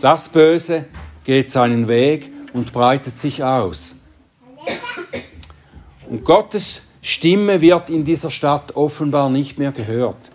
das 0.02 0.28
Böse 0.28 0.86
geht 1.24 1.50
seinen 1.50 1.88
Weg 1.88 2.32
und 2.54 2.74
breitet 2.74 3.18
sich 3.18 3.44
aus. 3.44 3.96
Und 6.10 6.26
Gottes 6.26 6.82
Stimme 7.02 7.62
wird 7.62 7.90
in 7.90 8.04
dieser 8.04 8.32
Stadt 8.32 8.76
offenbar 8.76 9.30
nicht 9.30 9.58
mehr 9.58 9.72
gehört. 9.72 10.32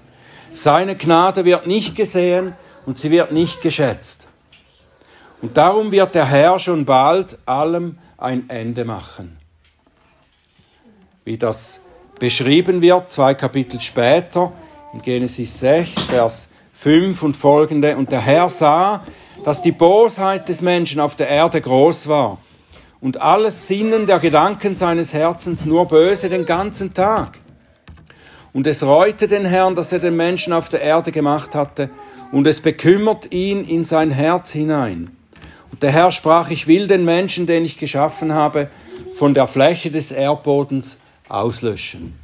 Seine 0.52 0.96
Gnade 0.96 1.44
wird 1.44 1.66
nicht 1.66 1.94
gesehen 1.94 2.54
und 2.86 2.98
sie 2.98 3.10
wird 3.10 3.32
nicht 3.32 3.60
geschätzt. 3.60 4.28
Und 5.42 5.56
darum 5.56 5.90
wird 5.90 6.14
der 6.14 6.26
Herr 6.26 6.58
schon 6.58 6.84
bald 6.84 7.38
allem 7.46 7.98
ein 8.18 8.48
Ende 8.50 8.84
machen. 8.84 9.38
Wie 11.24 11.38
das 11.38 11.80
beschrieben 12.18 12.82
wird, 12.82 13.10
zwei 13.10 13.34
Kapitel 13.34 13.80
später, 13.80 14.52
in 14.92 15.00
Genesis 15.00 15.60
6, 15.60 16.02
Vers 16.02 16.48
5 16.74 17.22
und 17.22 17.36
folgende. 17.36 17.96
Und 17.96 18.12
der 18.12 18.20
Herr 18.20 18.48
sah, 18.48 19.04
dass 19.44 19.62
die 19.62 19.72
Bosheit 19.72 20.48
des 20.48 20.60
Menschen 20.60 21.00
auf 21.00 21.16
der 21.16 21.28
Erde 21.28 21.60
groß 21.60 22.08
war 22.08 22.38
und 23.00 23.20
alles 23.20 23.66
Sinnen 23.66 24.06
der 24.06 24.18
Gedanken 24.18 24.76
seines 24.76 25.14
Herzens 25.14 25.64
nur 25.64 25.86
böse 25.86 26.28
den 26.28 26.44
ganzen 26.44 26.92
Tag. 26.92 27.38
Und 28.52 28.66
es 28.66 28.82
reute 28.82 29.28
den 29.28 29.44
Herrn, 29.44 29.74
dass 29.74 29.92
er 29.92 30.00
den 30.00 30.16
Menschen 30.16 30.52
auf 30.52 30.68
der 30.68 30.82
Erde 30.82 31.12
gemacht 31.12 31.54
hatte, 31.54 31.90
und 32.32 32.46
es 32.46 32.60
bekümmert 32.60 33.32
ihn 33.32 33.64
in 33.64 33.84
sein 33.84 34.10
Herz 34.10 34.52
hinein. 34.52 35.16
Der 35.80 35.92
Herr 35.92 36.10
sprach, 36.10 36.50
ich 36.50 36.66
will 36.66 36.86
den 36.86 37.04
Menschen, 37.04 37.46
den 37.46 37.64
ich 37.64 37.78
geschaffen 37.78 38.32
habe, 38.32 38.68
von 39.14 39.34
der 39.34 39.46
Fläche 39.46 39.90
des 39.90 40.12
Erdbodens 40.12 40.98
auslöschen. 41.28 42.18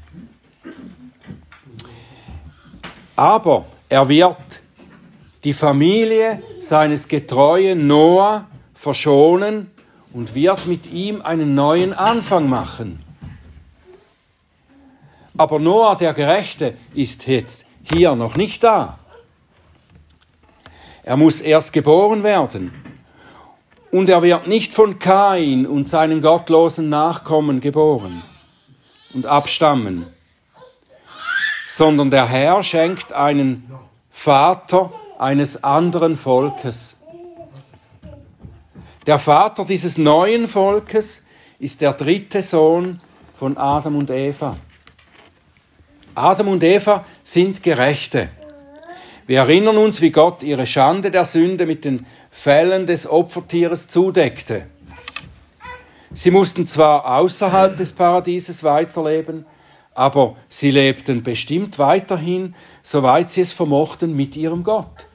Aber 3.14 3.64
er 3.88 4.08
wird 4.08 4.36
die 5.44 5.54
Familie 5.54 6.42
seines 6.58 7.08
getreuen 7.08 7.86
Noah 7.86 8.46
verschonen 8.74 9.70
und 10.12 10.34
wird 10.34 10.66
mit 10.66 10.86
ihm 10.86 11.22
einen 11.22 11.54
neuen 11.54 11.92
Anfang 11.92 12.48
machen. 12.48 13.02
Aber 15.36 15.58
Noah, 15.58 15.96
der 15.96 16.14
Gerechte, 16.14 16.74
ist 16.94 17.26
jetzt 17.26 17.66
hier 17.92 18.14
noch 18.14 18.36
nicht 18.36 18.64
da. 18.64 18.98
Er 21.02 21.16
muss 21.16 21.40
erst 21.40 21.72
geboren 21.72 22.22
werden. 22.22 22.72
Und 23.96 24.10
er 24.10 24.20
wird 24.20 24.46
nicht 24.46 24.74
von 24.74 24.98
Kain 24.98 25.66
und 25.66 25.88
seinen 25.88 26.20
gottlosen 26.20 26.90
Nachkommen 26.90 27.60
geboren 27.60 28.20
und 29.14 29.24
abstammen, 29.24 30.04
sondern 31.66 32.10
der 32.10 32.28
Herr 32.28 32.62
schenkt 32.62 33.14
einen 33.14 33.72
Vater 34.10 34.92
eines 35.18 35.64
anderen 35.64 36.14
Volkes. 36.14 37.06
Der 39.06 39.18
Vater 39.18 39.64
dieses 39.64 39.96
neuen 39.96 40.46
Volkes 40.46 41.24
ist 41.58 41.80
der 41.80 41.94
dritte 41.94 42.42
Sohn 42.42 43.00
von 43.32 43.56
Adam 43.56 43.96
und 43.96 44.10
Eva. 44.10 44.58
Adam 46.14 46.48
und 46.48 46.62
Eva 46.62 47.06
sind 47.22 47.62
Gerechte. 47.62 48.28
Wir 49.26 49.38
erinnern 49.38 49.78
uns, 49.78 50.02
wie 50.02 50.10
Gott 50.10 50.42
ihre 50.42 50.66
Schande 50.66 51.10
der 51.10 51.24
Sünde 51.24 51.64
mit 51.64 51.86
den 51.86 52.04
Fällen 52.38 52.86
des 52.86 53.08
Opfertieres 53.08 53.88
zudeckte. 53.88 54.66
Sie 56.12 56.30
mussten 56.30 56.66
zwar 56.66 57.16
außerhalb 57.18 57.78
des 57.78 57.94
Paradieses 57.94 58.62
weiterleben, 58.62 59.46
aber 59.94 60.36
sie 60.48 60.70
lebten 60.70 61.22
bestimmt 61.22 61.78
weiterhin, 61.78 62.54
soweit 62.82 63.30
sie 63.30 63.40
es 63.40 63.52
vermochten, 63.52 64.14
mit 64.14 64.36
ihrem 64.36 64.64
Gott. 64.64 65.06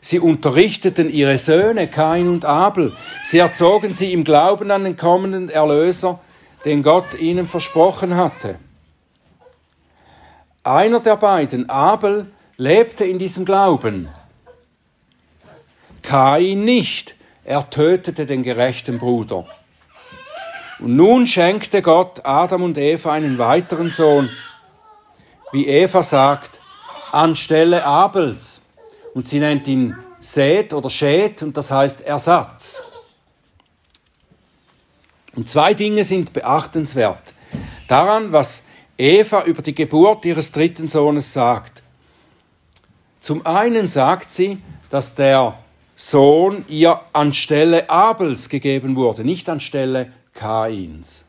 Sie 0.00 0.18
unterrichteten 0.18 1.08
ihre 1.10 1.38
Söhne 1.38 1.88
Kain 1.88 2.28
und 2.28 2.44
Abel. 2.44 2.92
Sie 3.22 3.38
erzogen 3.38 3.94
sie 3.94 4.12
im 4.12 4.24
Glauben 4.24 4.72
an 4.72 4.82
den 4.82 4.96
kommenden 4.96 5.48
Erlöser, 5.48 6.18
den 6.64 6.82
Gott 6.82 7.14
ihnen 7.18 7.46
versprochen 7.46 8.16
hatte. 8.16 8.58
Einer 10.64 10.98
der 10.98 11.16
beiden, 11.16 11.70
Abel, 11.70 12.26
lebte 12.56 13.04
in 13.04 13.20
diesem 13.20 13.44
Glauben. 13.44 14.08
Kain 16.06 16.64
nicht. 16.64 17.16
Er 17.44 17.68
tötete 17.68 18.26
den 18.26 18.44
gerechten 18.44 18.98
Bruder. 18.98 19.44
Und 20.78 20.94
nun 20.94 21.26
schenkte 21.26 21.82
Gott 21.82 22.24
Adam 22.24 22.62
und 22.62 22.78
Eva 22.78 23.12
einen 23.12 23.38
weiteren 23.38 23.90
Sohn, 23.90 24.30
wie 25.52 25.66
Eva 25.66 26.04
sagt, 26.04 26.60
anstelle 27.10 27.84
Abels. 27.84 28.62
Und 29.14 29.26
sie 29.26 29.40
nennt 29.40 29.66
ihn 29.66 29.96
Seth 30.20 30.72
oder 30.72 30.90
Shet 30.90 31.42
und 31.42 31.56
das 31.56 31.72
heißt 31.72 32.02
Ersatz. 32.02 32.82
Und 35.34 35.50
zwei 35.50 35.74
Dinge 35.74 36.04
sind 36.04 36.32
beachtenswert. 36.32 37.34
Daran, 37.88 38.32
was 38.32 38.62
Eva 38.96 39.42
über 39.42 39.62
die 39.62 39.74
Geburt 39.74 40.24
ihres 40.24 40.52
dritten 40.52 40.88
Sohnes 40.88 41.32
sagt. 41.32 41.82
Zum 43.18 43.44
einen 43.44 43.88
sagt 43.88 44.30
sie, 44.30 44.58
dass 44.88 45.14
der 45.14 45.58
Sohn 45.98 46.66
ihr 46.68 47.00
anstelle 47.14 47.88
Abels 47.88 48.50
gegeben 48.50 48.96
wurde, 48.96 49.24
nicht 49.24 49.48
anstelle 49.48 50.12
Kains. 50.34 51.24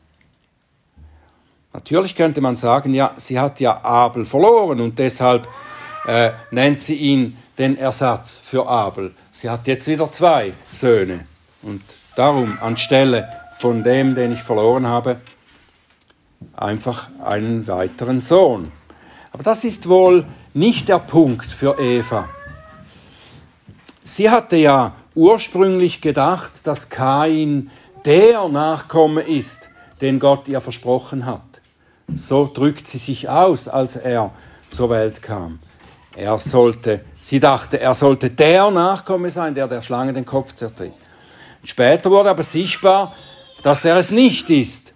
Natürlich 1.72 2.14
könnte 2.14 2.42
man 2.42 2.56
sagen, 2.56 2.92
ja, 2.92 3.14
sie 3.16 3.40
hat 3.40 3.60
ja 3.60 3.82
Abel 3.82 4.26
verloren 4.26 4.80
und 4.80 4.98
deshalb 4.98 5.48
äh, 6.06 6.32
nennt 6.50 6.82
sie 6.82 6.96
ihn 6.96 7.38
den 7.56 7.78
Ersatz 7.78 8.38
für 8.42 8.68
Abel. 8.68 9.14
Sie 9.32 9.48
hat 9.48 9.66
jetzt 9.66 9.86
wieder 9.88 10.10
zwei 10.12 10.52
Söhne 10.70 11.26
und 11.62 11.82
darum 12.14 12.58
anstelle 12.60 13.28
von 13.54 13.82
dem, 13.82 14.14
den 14.14 14.32
ich 14.32 14.42
verloren 14.42 14.86
habe, 14.86 15.20
einfach 16.54 17.08
einen 17.24 17.66
weiteren 17.66 18.20
Sohn. 18.20 18.70
Aber 19.32 19.42
das 19.42 19.64
ist 19.64 19.88
wohl 19.88 20.26
nicht 20.52 20.88
der 20.88 20.98
Punkt 20.98 21.50
für 21.50 21.78
Eva. 21.78 22.28
Sie 24.08 24.30
hatte 24.30 24.56
ja 24.56 24.94
ursprünglich 25.14 26.00
gedacht, 26.00 26.66
dass 26.66 26.88
Kain 26.88 27.70
der 28.06 28.48
Nachkomme 28.48 29.20
ist, 29.20 29.68
den 30.00 30.18
Gott 30.18 30.48
ihr 30.48 30.62
versprochen 30.62 31.26
hat. 31.26 31.42
So 32.14 32.50
drückt 32.52 32.86
sie 32.86 32.96
sich 32.96 33.28
aus, 33.28 33.68
als 33.68 33.96
er 33.96 34.32
zur 34.70 34.88
Welt 34.88 35.20
kam. 35.20 35.58
Er 36.16 36.38
sollte, 36.40 37.04
sie 37.20 37.38
dachte, 37.38 37.80
er 37.80 37.92
sollte 37.92 38.30
der 38.30 38.70
Nachkomme 38.70 39.30
sein, 39.30 39.54
der 39.54 39.68
der 39.68 39.82
Schlange 39.82 40.14
den 40.14 40.24
Kopf 40.24 40.54
zertritt. 40.54 40.94
Später 41.62 42.10
wurde 42.10 42.30
aber 42.30 42.42
sichtbar, 42.42 43.14
dass 43.62 43.84
er 43.84 43.98
es 43.98 44.10
nicht 44.10 44.48
ist, 44.48 44.94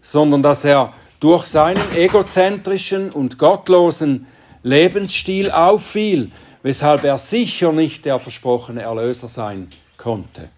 sondern 0.00 0.42
dass 0.42 0.64
er 0.64 0.94
durch 1.20 1.44
seinen 1.44 1.94
egozentrischen 1.94 3.10
und 3.10 3.38
gottlosen 3.38 4.26
Lebensstil 4.62 5.50
auffiel, 5.50 6.32
weshalb 6.64 7.04
er 7.04 7.18
sicher 7.18 7.72
nicht 7.72 8.06
der 8.06 8.18
versprochene 8.18 8.80
Erlöser 8.82 9.28
sein 9.28 9.68
konnte. 9.98 10.48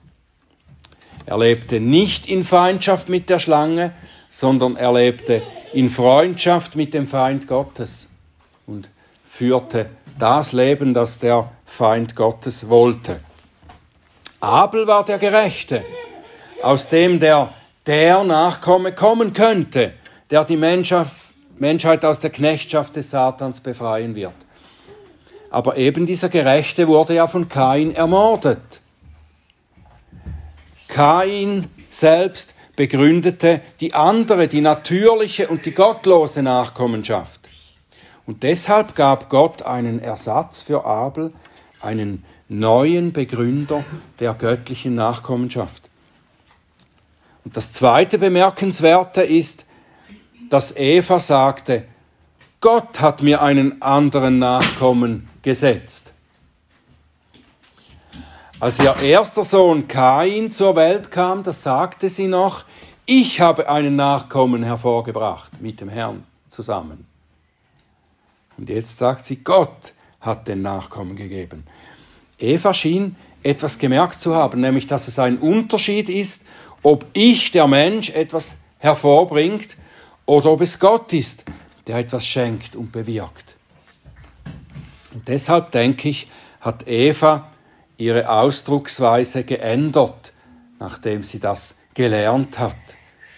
Er 1.26 1.36
lebte 1.36 1.80
nicht 1.80 2.28
in 2.28 2.44
Feindschaft 2.44 3.08
mit 3.08 3.28
der 3.28 3.40
Schlange, 3.40 3.92
sondern 4.30 4.76
er 4.76 4.92
lebte 4.92 5.42
in 5.72 5.90
Freundschaft 5.90 6.76
mit 6.76 6.94
dem 6.94 7.08
Feind 7.08 7.48
Gottes 7.48 8.12
und 8.68 8.88
führte 9.26 9.90
das 10.16 10.52
Leben, 10.52 10.94
das 10.94 11.18
der 11.18 11.50
Feind 11.64 12.14
Gottes 12.14 12.68
wollte. 12.68 13.18
Abel 14.38 14.86
war 14.86 15.04
der 15.04 15.18
Gerechte, 15.18 15.84
aus 16.62 16.88
dem 16.88 17.18
der, 17.18 17.52
der 17.84 18.22
Nachkomme 18.22 18.92
kommen 18.92 19.32
könnte, 19.32 19.94
der 20.30 20.44
die 20.44 20.56
Menschheit 20.56 22.04
aus 22.04 22.20
der 22.20 22.30
Knechtschaft 22.30 22.94
des 22.94 23.10
Satans 23.10 23.60
befreien 23.60 24.14
wird. 24.14 24.45
Aber 25.56 25.78
eben 25.78 26.04
dieser 26.04 26.28
Gerechte 26.28 26.86
wurde 26.86 27.14
ja 27.14 27.26
von 27.26 27.48
Kain 27.48 27.94
ermordet. 27.94 28.82
Kain 30.86 31.68
selbst 31.88 32.54
begründete 32.76 33.62
die 33.80 33.94
andere, 33.94 34.48
die 34.48 34.60
natürliche 34.60 35.48
und 35.48 35.64
die 35.64 35.72
gottlose 35.72 36.42
Nachkommenschaft. 36.42 37.40
Und 38.26 38.42
deshalb 38.42 38.94
gab 38.96 39.30
Gott 39.30 39.62
einen 39.62 39.98
Ersatz 39.98 40.60
für 40.60 40.84
Abel, 40.84 41.32
einen 41.80 42.26
neuen 42.50 43.14
Begründer 43.14 43.82
der 44.20 44.34
göttlichen 44.34 44.94
Nachkommenschaft. 44.94 45.88
Und 47.46 47.56
das 47.56 47.72
zweite 47.72 48.18
Bemerkenswerte 48.18 49.22
ist, 49.22 49.64
dass 50.50 50.76
Eva 50.76 51.18
sagte, 51.18 51.84
Gott 52.60 53.00
hat 53.00 53.22
mir 53.22 53.42
einen 53.42 53.82
anderen 53.82 54.38
Nachkommen 54.38 55.28
gesetzt. 55.42 56.14
Als 58.58 58.78
ihr 58.78 58.96
erster 58.96 59.44
Sohn 59.44 59.86
Kain 59.86 60.50
zur 60.50 60.76
Welt 60.76 61.10
kam, 61.10 61.42
da 61.42 61.52
sagte 61.52 62.08
sie 62.08 62.26
noch, 62.26 62.64
ich 63.04 63.40
habe 63.40 63.68
einen 63.68 63.96
Nachkommen 63.96 64.62
hervorgebracht 64.62 65.60
mit 65.60 65.80
dem 65.80 65.90
Herrn 65.90 66.24
zusammen. 66.48 67.06
Und 68.56 68.70
jetzt 68.70 68.96
sagt 68.96 69.20
sie, 69.20 69.36
Gott 69.44 69.92
hat 70.20 70.48
den 70.48 70.62
Nachkommen 70.62 71.14
gegeben. 71.14 71.64
Eva 72.38 72.72
schien 72.72 73.16
etwas 73.42 73.78
gemerkt 73.78 74.20
zu 74.20 74.34
haben, 74.34 74.62
nämlich 74.62 74.86
dass 74.86 75.06
es 75.06 75.18
ein 75.18 75.38
Unterschied 75.38 76.08
ist, 76.08 76.44
ob 76.82 77.04
ich, 77.12 77.50
der 77.50 77.66
Mensch, 77.66 78.10
etwas 78.10 78.56
hervorbringt 78.78 79.76
oder 80.24 80.50
ob 80.50 80.62
es 80.62 80.78
Gott 80.78 81.12
ist, 81.12 81.44
der 81.87 81.99
etwas 81.99 82.27
schenkt 82.27 82.77
und 82.77 82.92
bewirkt. 82.92 83.57
Und 85.14 85.29
deshalb 85.29 85.70
denke 85.70 86.09
ich, 86.09 86.29
hat 86.61 86.87
Eva 86.87 87.51
ihre 87.96 88.29
Ausdrucksweise 88.29 89.44
geändert, 89.44 90.33
nachdem 90.79 91.22
sie 91.22 91.40
das 91.40 91.79
gelernt 91.94 92.59
hat. 92.59 92.77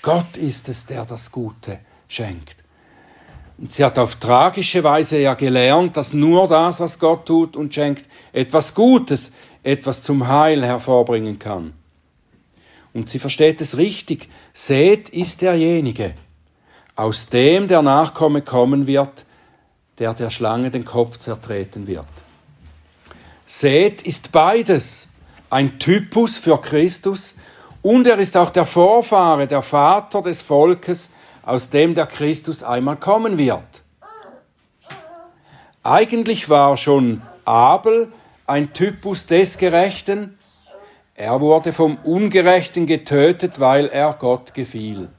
Gott 0.03 0.37
ist 0.37 0.69
es, 0.69 0.87
der 0.87 1.05
das 1.05 1.31
Gute 1.31 1.81
schenkt. 2.09 2.57
Und 3.59 3.73
sie 3.73 3.85
hat 3.85 3.99
auf 3.99 4.17
tragische 4.17 4.85
Weise 4.85 5.19
ja 5.19 5.35
gelernt, 5.35 5.97
dass 5.97 6.13
nur 6.13 6.49
das, 6.49 6.81
was 6.81 6.99
Gott 6.99 7.27
tut 7.27 7.57
und 7.57 7.75
schenkt, 7.75 8.09
etwas 8.33 8.75
Gutes, 8.75 9.33
etwas 9.63 10.03
zum 10.03 10.29
Heil 10.29 10.65
hervorbringen 10.65 11.39
kann. 11.39 11.75
Und 12.95 13.09
sie 13.09 13.19
versteht 13.19 13.61
es 13.61 13.77
richtig. 13.77 14.29
Seth 14.53 15.09
ist 15.09 15.43
derjenige, 15.43 16.15
aus 16.99 17.29
dem 17.29 17.69
der 17.69 17.81
Nachkomme 17.81 18.43
kommen 18.43 18.89
wird, 18.89 19.25
der 19.99 20.15
der 20.15 20.31
Schlange 20.31 20.71
den 20.71 20.85
Kopf 20.85 21.19
zertreten 21.19 21.87
wird. 21.87 22.05
Seth 23.47 24.03
ist 24.03 24.33
beides, 24.33 25.11
ein 25.49 25.79
Typus 25.79 26.39
für 26.39 26.61
Christus 26.61 27.37
und 27.83 28.09
er 28.09 28.19
ist 28.19 28.37
auch 28.37 28.51
der 28.51 28.67
Vorfahre, 28.67 29.47
der 29.47 29.63
Vater 29.63 30.23
des 30.23 30.43
Volkes, 30.43 31.13
aus 31.43 31.71
dem 31.71 31.95
der 31.95 32.07
Christus 32.07 32.65
einmal 32.65 32.97
kommen 32.97 33.39
wird. 33.39 33.83
Eigentlich 35.85 36.49
war 36.49 36.77
schon 36.77 37.23
Abel 37.45 38.13
ein 38.45 38.75
Typus 38.75 39.27
des 39.27 39.57
Gerechten. 39.57 40.37
Er 41.15 41.41
wurde 41.41 41.73
vom 41.73 41.97
Ungerechten 41.99 42.87
getötet, 42.87 43.61
weil 43.61 43.87
er 43.87 44.15
Gott 44.15 44.53
gefiel. 44.53 45.11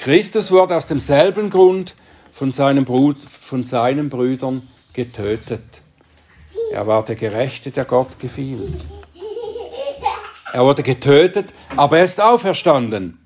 Christus 0.00 0.50
wurde 0.50 0.76
aus 0.76 0.86
demselben 0.86 1.50
Grund 1.50 1.94
von, 2.32 2.54
seinem 2.54 2.86
Brud, 2.86 3.18
von 3.18 3.64
seinen 3.64 4.08
Brüdern 4.08 4.66
getötet. 4.94 5.82
Er 6.72 6.86
war 6.86 7.04
der 7.04 7.16
Gerechte, 7.16 7.70
der 7.70 7.84
Gott 7.84 8.18
gefiel. 8.18 8.80
Er 10.54 10.64
wurde 10.64 10.82
getötet, 10.82 11.52
aber 11.76 11.98
er 11.98 12.04
ist 12.04 12.18
auferstanden. 12.18 13.18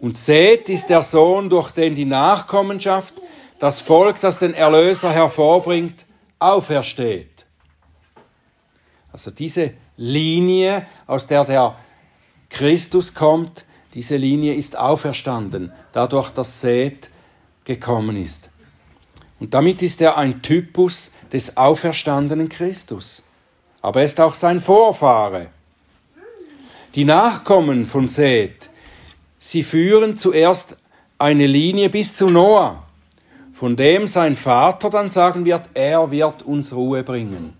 Und 0.00 0.16
Seth 0.16 0.68
ist 0.68 0.88
der 0.88 1.02
Sohn, 1.02 1.50
durch 1.50 1.72
den 1.72 1.96
die 1.96 2.04
Nachkommenschaft, 2.04 3.14
das 3.58 3.80
Volk, 3.80 4.20
das 4.20 4.38
den 4.38 4.54
Erlöser 4.54 5.10
hervorbringt, 5.10 6.06
aufersteht. 6.38 7.44
Also 9.12 9.32
diese 9.32 9.72
Linie, 9.96 10.86
aus 11.08 11.26
der 11.26 11.42
der 11.42 11.74
Christus 12.50 13.14
kommt, 13.14 13.64
diese 13.98 14.16
Linie 14.16 14.54
ist 14.54 14.78
auferstanden, 14.78 15.72
dadurch, 15.90 16.30
dass 16.30 16.60
Seth 16.60 17.10
gekommen 17.64 18.16
ist. 18.16 18.50
Und 19.40 19.54
damit 19.54 19.82
ist 19.82 20.00
er 20.00 20.16
ein 20.16 20.40
Typus 20.40 21.10
des 21.32 21.56
auferstandenen 21.56 22.48
Christus. 22.48 23.24
Aber 23.82 23.98
er 23.98 24.04
ist 24.04 24.20
auch 24.20 24.34
sein 24.34 24.60
Vorfahre. 24.60 25.48
Die 26.94 27.04
Nachkommen 27.04 27.86
von 27.86 28.06
Seth, 28.06 28.70
sie 29.40 29.64
führen 29.64 30.16
zuerst 30.16 30.76
eine 31.18 31.48
Linie 31.48 31.90
bis 31.90 32.14
zu 32.14 32.30
Noah, 32.30 32.84
von 33.52 33.74
dem 33.74 34.06
sein 34.06 34.36
Vater 34.36 34.90
dann 34.90 35.10
sagen 35.10 35.44
wird, 35.44 35.70
er 35.74 36.08
wird 36.12 36.44
uns 36.44 36.72
Ruhe 36.72 37.02
bringen. 37.02 37.54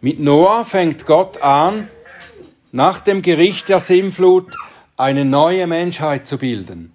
Mit 0.00 0.18
Noah 0.18 0.64
fängt 0.64 1.06
Gott 1.06 1.40
an, 1.40 1.88
nach 2.74 2.98
dem 2.98 3.22
Gericht 3.22 3.68
der 3.68 3.78
Sinnflut 3.78 4.56
eine 4.96 5.24
neue 5.24 5.68
Menschheit 5.68 6.26
zu 6.26 6.38
bilden. 6.38 6.92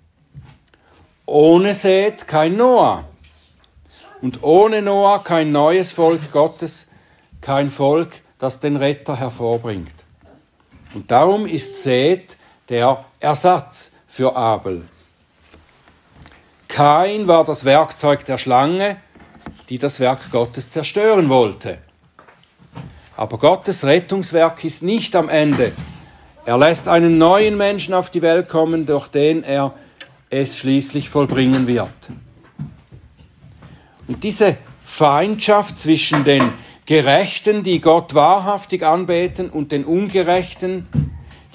Ohne 1.26 1.74
Seth 1.74 2.28
kein 2.28 2.58
Noah. 2.58 3.06
Und 4.22 4.44
ohne 4.44 4.82
Noah 4.82 5.24
kein 5.24 5.54
neues 5.54 5.94
Volk 5.94 6.34
Gottes, 6.34 6.89
kein 7.39 7.70
Volk, 7.70 8.10
das 8.39 8.60
den 8.60 8.76
Retter 8.76 9.15
hervorbringt. 9.15 9.94
Und 10.94 11.12
darum 11.12 11.46
ist 11.46 11.82
Seth 11.82 12.36
der 12.68 13.06
Ersatz 13.22 13.94
für 14.06 14.36
Abel. 14.36 14.86
Kain 16.68 17.30
war 17.30 17.46
das 17.46 17.63
Werkzeug 17.63 18.26
der 18.26 18.38
Schlange, 18.38 18.98
die 19.70 19.78
das 19.78 20.02
Werk 20.02 20.30
Gottes 20.30 20.72
zerstören 20.72 21.30
wollte. 21.30 21.78
Aber 23.19 23.38
Gottes 23.38 23.84
Rettungswerk 23.84 24.63
ist 24.63 24.82
nicht 24.82 25.13
am 25.13 25.27
Ende. 25.27 25.73
Er 26.45 26.58
lässt 26.58 26.88
einen 26.88 27.17
neuen 27.17 27.58
Menschen 27.58 27.93
auf 27.93 28.10
die 28.10 28.21
Welt 28.21 28.47
kommen, 28.47 28.86
durch 28.86 29.10
den 29.10 29.43
er 29.43 29.73
es 30.29 30.58
schließlich 30.58 31.10
vollbringen 31.10 31.67
wird. 31.67 31.89
Und 34.08 34.23
diese 34.23 34.55
Feindschaft 34.86 35.77
zwischen 35.77 36.23
den 36.23 36.49
Gerechten, 36.86 37.62
die 37.62 37.82
Gott 37.82 38.15
wahrhaftig 38.15 38.86
anbeten, 38.86 39.49
und 39.49 39.73
den 39.73 39.84
Ungerechten, 39.84 40.88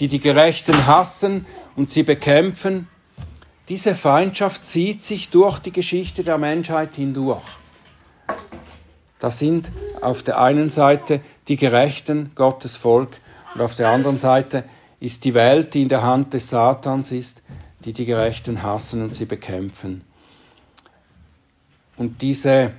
die 0.00 0.08
die 0.08 0.20
Gerechten 0.20 0.86
hassen 0.86 1.46
und 1.76 1.88
sie 1.88 2.02
bekämpfen, 2.02 2.88
diese 3.70 3.94
Feindschaft 3.94 4.66
zieht 4.66 5.00
sich 5.00 5.30
durch 5.30 5.60
die 5.60 5.72
Geschichte 5.72 6.24
der 6.24 6.36
Menschheit 6.36 6.96
hindurch. 6.96 7.40
Das 9.18 9.38
sind 9.38 9.72
auf 10.02 10.22
der 10.22 10.38
einen 10.38 10.68
Seite 10.68 11.22
die 11.48 11.56
Gerechten, 11.56 12.32
Gottes 12.34 12.76
Volk, 12.76 13.20
und 13.54 13.60
auf 13.60 13.74
der 13.74 13.88
anderen 13.88 14.18
Seite 14.18 14.64
ist 15.00 15.24
die 15.24 15.34
Welt, 15.34 15.74
die 15.74 15.82
in 15.82 15.88
der 15.88 16.02
Hand 16.02 16.32
des 16.34 16.50
Satans 16.50 17.12
ist, 17.12 17.42
die 17.84 17.92
die 17.92 18.04
Gerechten 18.04 18.62
hassen 18.62 19.02
und 19.02 19.14
sie 19.14 19.26
bekämpfen. 19.26 20.02
Und 21.96 22.22
diese 22.22 22.72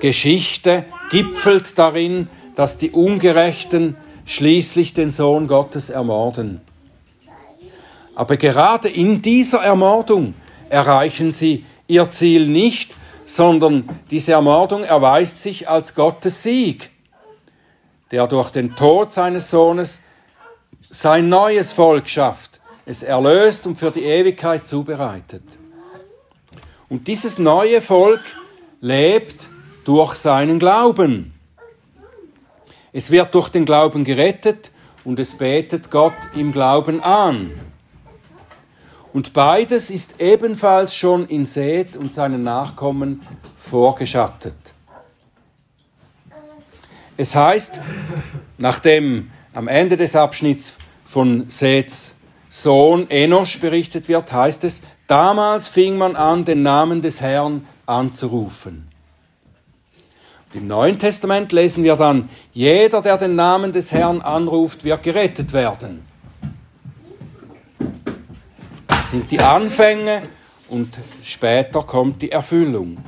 Geschichte 0.00 0.84
gipfelt 1.10 1.78
darin, 1.78 2.28
dass 2.54 2.78
die 2.78 2.90
Ungerechten 2.90 3.96
schließlich 4.24 4.94
den 4.94 5.10
Sohn 5.10 5.48
Gottes 5.48 5.90
ermorden. 5.90 6.60
Aber 8.14 8.36
gerade 8.36 8.88
in 8.88 9.22
dieser 9.22 9.62
Ermordung 9.62 10.34
erreichen 10.68 11.32
sie 11.32 11.64
ihr 11.88 12.08
Ziel 12.10 12.46
nicht, 12.46 12.96
sondern 13.24 13.88
diese 14.10 14.32
Ermordung 14.32 14.84
erweist 14.84 15.40
sich 15.40 15.68
als 15.68 15.94
Gottes 15.94 16.42
Sieg, 16.42 16.90
der 18.12 18.28
durch 18.28 18.50
den 18.50 18.76
Tod 18.76 19.10
seines 19.10 19.50
Sohnes 19.50 20.02
sein 20.90 21.28
neues 21.28 21.72
Volk 21.72 22.08
schafft 22.08 22.52
es 22.84 23.02
erlöst 23.02 23.66
und 23.66 23.78
für 23.78 23.90
die 23.90 24.02
Ewigkeit 24.04 24.66
zubereitet. 24.66 25.44
Und 26.88 27.08
dieses 27.08 27.38
neue 27.38 27.80
Volk 27.80 28.20
lebt 28.80 29.48
durch 29.84 30.14
seinen 30.14 30.58
Glauben. 30.58 31.32
Es 32.92 33.10
wird 33.10 33.34
durch 33.34 33.48
den 33.48 33.64
Glauben 33.64 34.04
gerettet 34.04 34.70
und 35.04 35.18
es 35.18 35.34
betet 35.38 35.90
Gott 35.90 36.12
im 36.34 36.52
Glauben 36.52 37.02
an. 37.02 37.52
Und 39.12 39.32
beides 39.32 39.90
ist 39.90 40.20
ebenfalls 40.20 40.94
schon 40.94 41.26
in 41.26 41.46
Seth 41.46 41.96
und 41.96 42.14
seinen 42.14 42.42
Nachkommen 42.42 43.22
vorgeschattet. 43.54 44.54
Es 47.16 47.34
heißt, 47.34 47.80
nachdem 48.58 49.30
am 49.52 49.68
Ende 49.68 49.96
des 49.96 50.16
Abschnitts 50.16 50.76
von 51.04 51.50
Seths 51.50 52.14
Sohn 52.48 53.08
Enosch 53.10 53.60
berichtet 53.60 54.08
wird, 54.08 54.30
heißt 54.30 54.64
es, 54.64 54.82
damals 55.06 55.68
fing 55.68 55.96
man 55.96 56.16
an, 56.16 56.44
den 56.44 56.62
Namen 56.62 57.00
des 57.00 57.20
Herrn 57.20 57.66
anzurufen. 57.86 58.88
Und 60.52 60.60
Im 60.60 60.66
Neuen 60.66 60.98
Testament 60.98 61.52
lesen 61.52 61.82
wir 61.82 61.96
dann, 61.96 62.28
jeder, 62.52 63.00
der 63.00 63.16
den 63.16 63.36
Namen 63.36 63.72
des 63.72 63.90
Herrn 63.92 64.20
anruft, 64.20 64.84
wird 64.84 65.02
gerettet 65.02 65.54
werden. 65.54 66.06
Das 68.86 69.10
sind 69.10 69.30
die 69.30 69.40
Anfänge 69.40 70.22
und 70.68 70.98
später 71.22 71.82
kommt 71.82 72.20
die 72.20 72.32
Erfüllung. 72.32 72.98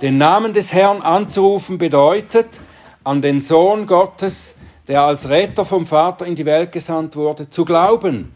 Den 0.00 0.16
Namen 0.16 0.52
des 0.52 0.72
Herrn 0.72 1.02
anzurufen 1.02 1.76
bedeutet, 1.76 2.60
an 3.04 3.22
den 3.22 3.40
Sohn 3.40 3.86
Gottes, 3.86 4.56
der 4.88 5.02
als 5.02 5.28
Retter 5.28 5.64
vom 5.64 5.86
Vater 5.86 6.26
in 6.26 6.34
die 6.34 6.44
Welt 6.46 6.72
gesandt 6.72 7.16
wurde, 7.16 7.48
zu 7.48 7.64
glauben. 7.64 8.32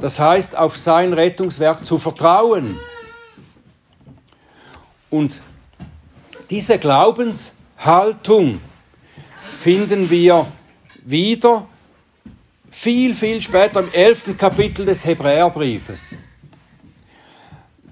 Das 0.00 0.18
heißt, 0.18 0.56
auf 0.56 0.76
sein 0.76 1.12
Rettungswerk 1.12 1.84
zu 1.84 1.98
vertrauen. 1.98 2.76
Und 5.10 5.42
diese 6.50 6.78
Glaubenshaltung 6.78 8.60
finden 9.36 10.10
wir 10.10 10.46
wieder 11.04 11.66
viel, 12.70 13.14
viel 13.14 13.40
später 13.42 13.80
im 13.80 13.92
elften 13.92 14.36
Kapitel 14.36 14.86
des 14.86 15.04
Hebräerbriefes. 15.04 16.16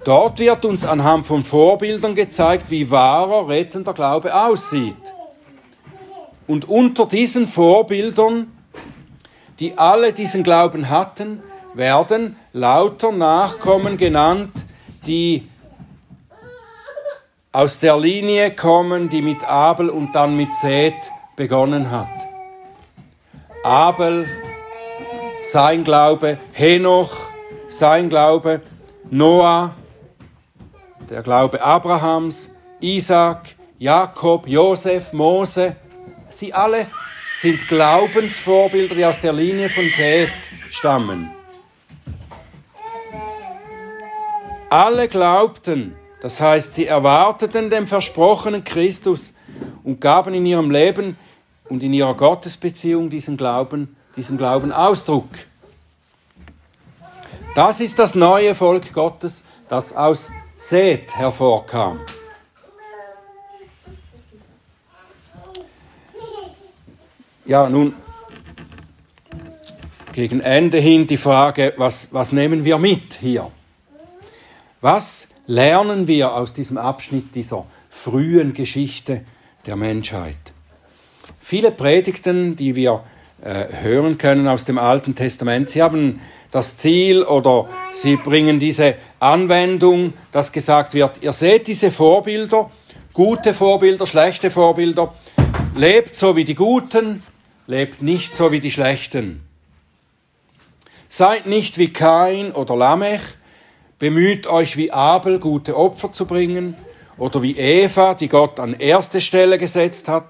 Dort 0.04 0.38
wird 0.38 0.64
uns 0.64 0.84
anhand 0.84 1.26
von 1.26 1.42
Vorbildern 1.42 2.14
gezeigt, 2.14 2.70
wie 2.70 2.90
wahrer, 2.90 3.48
rettender 3.48 3.92
Glaube 3.92 4.34
aussieht. 4.34 4.96
Und 6.50 6.68
unter 6.68 7.06
diesen 7.06 7.46
Vorbildern, 7.46 8.50
die 9.60 9.78
alle 9.78 10.12
diesen 10.12 10.42
Glauben 10.42 10.88
hatten, 10.88 11.44
werden 11.74 12.34
lauter 12.52 13.12
Nachkommen 13.12 13.96
genannt, 13.96 14.50
die 15.06 15.48
aus 17.52 17.78
der 17.78 17.96
Linie 17.96 18.50
kommen, 18.50 19.08
die 19.08 19.22
mit 19.22 19.44
Abel 19.48 19.90
und 19.90 20.12
dann 20.12 20.36
mit 20.36 20.52
Seth 20.52 21.12
begonnen 21.36 21.92
hat. 21.92 22.08
Abel, 23.62 24.26
sein 25.44 25.84
Glaube, 25.84 26.36
Henoch, 26.50 27.16
sein 27.68 28.08
Glaube, 28.08 28.60
Noah, 29.08 29.76
der 31.08 31.22
Glaube 31.22 31.62
Abrahams, 31.62 32.50
Isaac, 32.80 33.54
Jakob, 33.78 34.48
Josef, 34.48 35.12
Mose, 35.12 35.76
sie 36.30 36.52
alle 36.54 36.86
sind 37.34 37.68
Glaubensvorbilder, 37.68 38.94
die 38.94 39.04
aus 39.04 39.20
der 39.20 39.32
Linie 39.32 39.68
von 39.68 39.88
Seth 39.90 40.30
stammen. 40.70 41.30
Alle 44.68 45.08
glaubten, 45.08 45.96
das 46.22 46.40
heißt, 46.40 46.74
sie 46.74 46.86
erwarteten 46.86 47.70
den 47.70 47.86
versprochenen 47.86 48.62
Christus 48.62 49.34
und 49.82 50.00
gaben 50.00 50.34
in 50.34 50.46
ihrem 50.46 50.70
Leben 50.70 51.16
und 51.68 51.82
in 51.82 51.92
ihrer 51.92 52.14
Gottesbeziehung 52.14 53.10
diesen 53.10 53.36
Glauben, 53.36 53.96
diesem 54.16 54.38
Glauben 54.38 54.72
Ausdruck. 54.72 55.28
Das 57.54 57.80
ist 57.80 57.98
das 57.98 58.14
neue 58.14 58.54
Volk 58.54 58.92
Gottes, 58.92 59.42
das 59.68 59.96
aus 59.96 60.30
Seth 60.56 61.16
hervorkam. 61.16 62.00
Ja, 67.50 67.68
nun 67.68 67.94
gegen 70.12 70.40
Ende 70.40 70.78
hin 70.78 71.08
die 71.08 71.16
Frage, 71.16 71.74
was, 71.78 72.12
was 72.12 72.30
nehmen 72.30 72.64
wir 72.64 72.78
mit 72.78 73.14
hier? 73.20 73.50
Was 74.80 75.26
lernen 75.48 76.06
wir 76.06 76.32
aus 76.34 76.52
diesem 76.52 76.78
Abschnitt 76.78 77.34
dieser 77.34 77.66
frühen 77.88 78.54
Geschichte 78.54 79.22
der 79.66 79.74
Menschheit? 79.74 80.36
Viele 81.40 81.72
Predigten, 81.72 82.54
die 82.54 82.76
wir 82.76 83.02
äh, 83.42 83.64
hören 83.82 84.16
können 84.16 84.46
aus 84.46 84.64
dem 84.64 84.78
Alten 84.78 85.16
Testament, 85.16 85.70
sie 85.70 85.82
haben 85.82 86.20
das 86.52 86.76
Ziel 86.76 87.24
oder 87.24 87.68
sie 87.92 88.14
bringen 88.14 88.60
diese 88.60 88.94
Anwendung, 89.18 90.12
dass 90.30 90.52
gesagt 90.52 90.94
wird, 90.94 91.20
ihr 91.20 91.32
seht 91.32 91.66
diese 91.66 91.90
Vorbilder, 91.90 92.70
gute 93.12 93.54
Vorbilder, 93.54 94.06
schlechte 94.06 94.52
Vorbilder, 94.52 95.14
lebt 95.74 96.14
so 96.14 96.36
wie 96.36 96.44
die 96.44 96.54
Guten, 96.54 97.24
lebt 97.70 98.02
nicht 98.02 98.34
so 98.34 98.50
wie 98.50 98.58
die 98.58 98.72
Schlechten. 98.72 99.42
Seid 101.08 101.46
nicht 101.46 101.78
wie 101.78 101.92
Kain 101.92 102.50
oder 102.50 102.76
Lamech, 102.76 103.20
bemüht 104.00 104.48
euch 104.48 104.76
wie 104.76 104.90
Abel 104.90 105.38
gute 105.38 105.76
Opfer 105.76 106.10
zu 106.10 106.26
bringen 106.26 106.74
oder 107.16 107.42
wie 107.42 107.56
Eva, 107.56 108.14
die 108.14 108.26
Gott 108.26 108.58
an 108.58 108.74
erste 108.74 109.20
Stelle 109.20 109.56
gesetzt 109.56 110.08
hat, 110.08 110.26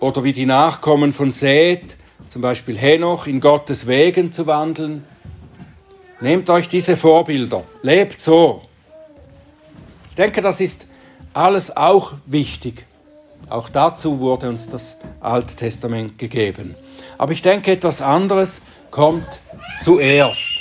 oder 0.00 0.24
wie 0.24 0.32
die 0.32 0.46
Nachkommen 0.46 1.12
von 1.12 1.32
Seth, 1.32 1.98
zum 2.28 2.40
Beispiel 2.40 2.78
Henoch, 2.78 3.26
in 3.26 3.40
Gottes 3.40 3.86
Wegen 3.86 4.32
zu 4.32 4.46
wandeln. 4.46 5.04
Nehmt 6.22 6.48
euch 6.48 6.68
diese 6.68 6.96
Vorbilder, 6.96 7.64
lebt 7.82 8.18
so. 8.18 8.62
Ich 10.08 10.16
denke, 10.16 10.40
das 10.40 10.60
ist 10.62 10.86
alles 11.34 11.76
auch 11.76 12.14
wichtig. 12.24 12.86
Auch 13.48 13.68
dazu 13.68 14.18
wurde 14.18 14.48
uns 14.48 14.68
das 14.68 14.98
Alte 15.20 15.54
Testament 15.54 16.18
gegeben. 16.18 16.74
Aber 17.16 17.32
ich 17.32 17.42
denke, 17.42 17.72
etwas 17.72 18.02
anderes 18.02 18.62
kommt 18.90 19.40
zuerst. 19.82 20.52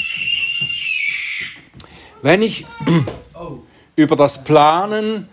Wenn 2.21 2.41
ich 2.41 2.65
über 3.95 4.15
das 4.15 4.43
Planen 4.43 5.30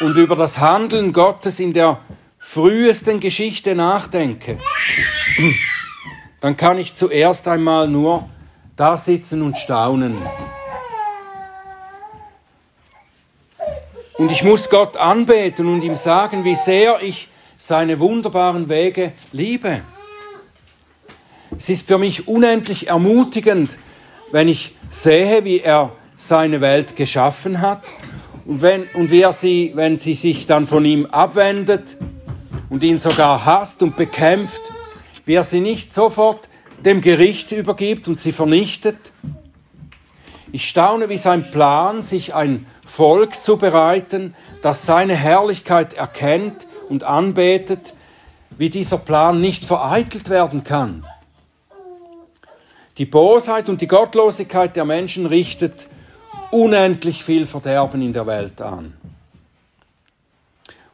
und 0.00 0.16
über 0.16 0.36
das 0.36 0.58
Handeln 0.58 1.12
Gottes 1.12 1.58
in 1.58 1.72
der 1.72 2.00
frühesten 2.38 3.18
Geschichte 3.18 3.74
nachdenke, 3.74 4.58
dann 6.40 6.56
kann 6.56 6.78
ich 6.78 6.94
zuerst 6.94 7.48
einmal 7.48 7.88
nur 7.88 8.28
da 8.76 8.96
sitzen 8.96 9.42
und 9.42 9.58
staunen. 9.58 10.16
Und 14.18 14.30
ich 14.30 14.42
muss 14.42 14.68
Gott 14.68 14.96
anbeten 14.96 15.68
und 15.68 15.82
ihm 15.82 15.96
sagen, 15.96 16.44
wie 16.44 16.56
sehr 16.56 17.02
ich 17.02 17.28
seine 17.56 17.98
wunderbaren 18.00 18.68
Wege 18.68 19.12
liebe. 19.32 19.80
Es 21.56 21.68
ist 21.68 21.86
für 21.86 21.98
mich 21.98 22.28
unendlich 22.28 22.88
ermutigend, 22.88 23.78
wenn 24.30 24.48
ich 24.48 24.74
sehe, 24.90 25.44
wie 25.44 25.60
er 25.60 25.92
seine 26.16 26.60
Welt 26.60 26.96
geschaffen 26.96 27.60
hat 27.60 27.82
und, 28.44 28.60
wenn, 28.60 28.82
und 28.94 29.10
wie 29.10 29.22
er 29.22 29.32
sie, 29.32 29.72
wenn 29.74 29.98
sie 29.98 30.14
sich 30.14 30.46
dann 30.46 30.66
von 30.66 30.84
ihm 30.84 31.06
abwendet, 31.06 31.96
und 32.68 32.82
ihn 32.82 32.98
sogar 32.98 33.44
hasst 33.44 33.82
und 33.82 33.96
bekämpft, 33.96 34.60
wie 35.24 35.34
er 35.34 35.44
sie 35.44 35.60
nicht 35.60 35.92
sofort 35.94 36.48
dem 36.84 37.00
Gericht 37.00 37.52
übergibt 37.52 38.08
und 38.08 38.20
sie 38.20 38.32
vernichtet. 38.32 39.12
Ich 40.52 40.68
staune, 40.68 41.08
wie 41.08 41.18
sein 41.18 41.50
Plan, 41.50 42.02
sich 42.02 42.34
ein 42.34 42.66
Volk 42.84 43.40
zu 43.40 43.56
bereiten, 43.58 44.34
das 44.62 44.86
seine 44.86 45.14
Herrlichkeit 45.14 45.94
erkennt 45.94 46.66
und 46.88 47.04
anbetet, 47.04 47.94
wie 48.56 48.70
dieser 48.70 48.98
Plan 48.98 49.40
nicht 49.40 49.64
vereitelt 49.64 50.30
werden 50.30 50.64
kann. 50.64 51.04
Die 52.96 53.06
Bosheit 53.06 53.68
und 53.68 53.80
die 53.80 53.86
Gottlosigkeit 53.86 54.74
der 54.74 54.84
Menschen 54.84 55.26
richtet 55.26 55.86
unendlich 56.50 57.22
viel 57.22 57.46
Verderben 57.46 58.02
in 58.02 58.12
der 58.12 58.26
Welt 58.26 58.60
an 58.60 58.94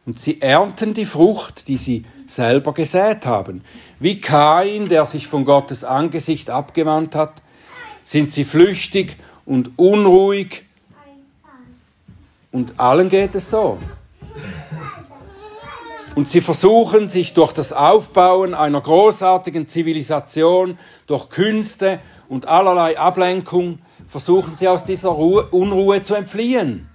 und 0.07 0.19
sie 0.19 0.41
ernten 0.41 0.95
die 0.95 1.07
Frucht, 1.07 1.69
die 1.69 1.77
sie 1.77 2.05
selber 2.27 2.75
gesät 2.75 3.27
haben. 3.27 3.63
Wie 3.99 4.21
Kain, 4.21 4.89
der 4.89 5.05
sich 5.07 5.27
von 5.27 5.45
Gottes 5.45 5.85
Angesicht 5.85 6.51
abgewandt 6.51 7.15
hat, 7.15 7.43
sind 8.03 8.31
sie 8.31 8.45
flüchtig 8.45 9.17
und 9.47 9.73
unruhig 9.77 10.65
und 12.53 12.79
allen 12.79 13.09
geht 13.09 13.35
es 13.35 13.51
so. 13.51 13.79
Und 16.15 16.29
sie 16.29 16.41
versuchen 16.41 17.09
sich 17.09 17.35
durch 17.35 17.53
das 17.53 17.73
Aufbauen 17.73 18.55
einer 18.55 18.81
großartigen 18.81 19.67
Zivilisation, 19.67 20.79
durch 21.09 21.29
Künste 21.29 21.99
und 22.29 22.47
allerlei 22.47 22.97
Ablenkung, 22.97 23.81
versuchen 24.07 24.55
sie 24.55 24.69
aus 24.69 24.85
dieser 24.85 25.11
Ruhe, 25.11 25.49
Unruhe 25.51 26.03
zu 26.03 26.15
entfliehen. 26.15 26.89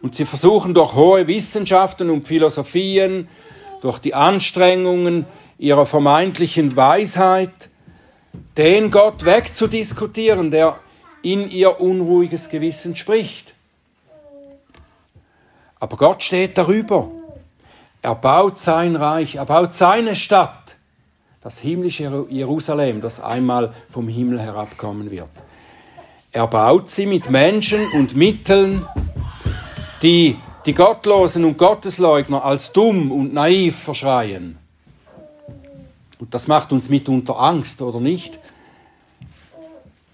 Und 0.00 0.14
sie 0.14 0.24
versuchen 0.24 0.74
durch 0.74 0.94
hohe 0.94 1.26
Wissenschaften 1.26 2.10
und 2.10 2.28
Philosophien, 2.28 3.26
durch 3.80 3.98
die 3.98 4.14
Anstrengungen 4.14 5.26
ihrer 5.58 5.86
vermeintlichen 5.86 6.76
Weisheit, 6.76 7.67
den 8.58 8.90
Gott 8.90 9.24
wegzudiskutieren, 9.24 10.50
der 10.50 10.78
in 11.22 11.48
ihr 11.50 11.80
unruhiges 11.80 12.48
Gewissen 12.48 12.96
spricht. 12.96 13.54
Aber 15.78 15.96
Gott 15.96 16.24
steht 16.24 16.58
darüber. 16.58 17.08
Er 18.02 18.16
baut 18.16 18.58
sein 18.58 18.96
Reich, 18.96 19.36
er 19.36 19.46
baut 19.46 19.74
seine 19.74 20.16
Stadt, 20.16 20.76
das 21.40 21.60
himmlische 21.60 22.26
Jerusalem, 22.30 23.00
das 23.00 23.20
einmal 23.20 23.72
vom 23.90 24.08
Himmel 24.08 24.40
herabkommen 24.40 25.10
wird. 25.10 25.30
Er 26.32 26.46
baut 26.48 26.90
sie 26.90 27.06
mit 27.06 27.30
Menschen 27.30 27.90
und 27.92 28.16
Mitteln, 28.16 28.84
die 30.02 30.36
die 30.66 30.74
Gottlosen 30.74 31.44
und 31.44 31.58
Gottesleugner 31.58 32.44
als 32.44 32.72
dumm 32.72 33.10
und 33.12 33.32
naiv 33.32 33.78
verschreien. 33.78 34.58
Und 36.18 36.34
das 36.34 36.48
macht 36.48 36.72
uns 36.72 36.88
mitunter 36.88 37.38
Angst, 37.38 37.80
oder 37.80 38.00
nicht? 38.00 38.38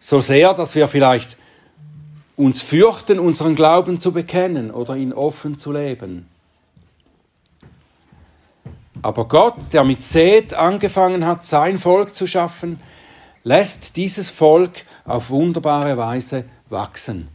So 0.04 0.20
sehr, 0.20 0.52
dass 0.52 0.74
wir 0.74 0.86
vielleicht 0.86 1.38
uns 2.36 2.60
fürchten, 2.60 3.18
unseren 3.18 3.54
Glauben 3.54 4.00
zu 4.00 4.12
bekennen 4.12 4.70
oder 4.70 4.96
ihn 4.96 5.14
offen 5.14 5.56
zu 5.56 5.72
leben. 5.72 6.28
Aber 9.00 9.26
Gott, 9.26 9.54
der 9.72 9.82
mit 9.82 10.02
Seth 10.02 10.52
angefangen 10.52 11.24
hat, 11.24 11.42
sein 11.42 11.78
Volk 11.78 12.14
zu 12.14 12.26
schaffen, 12.26 12.80
lässt 13.44 13.96
dieses 13.96 14.28
Volk 14.28 14.72
auf 15.06 15.30
wunderbare 15.30 15.96
Weise 15.96 16.44
wachsen. 16.68 17.28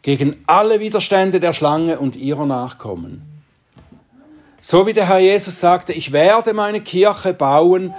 Gegen 0.00 0.42
alle 0.46 0.80
Widerstände 0.80 1.40
der 1.40 1.52
Schlange 1.52 1.98
und 1.98 2.16
ihrer 2.16 2.46
Nachkommen. 2.46 3.20
So 4.62 4.86
wie 4.86 4.94
der 4.94 5.08
Herr 5.08 5.18
Jesus 5.18 5.60
sagte, 5.60 5.92
ich 5.92 6.10
werde 6.10 6.54
meine 6.54 6.80
Kirche 6.80 7.34
bauen 7.34 7.92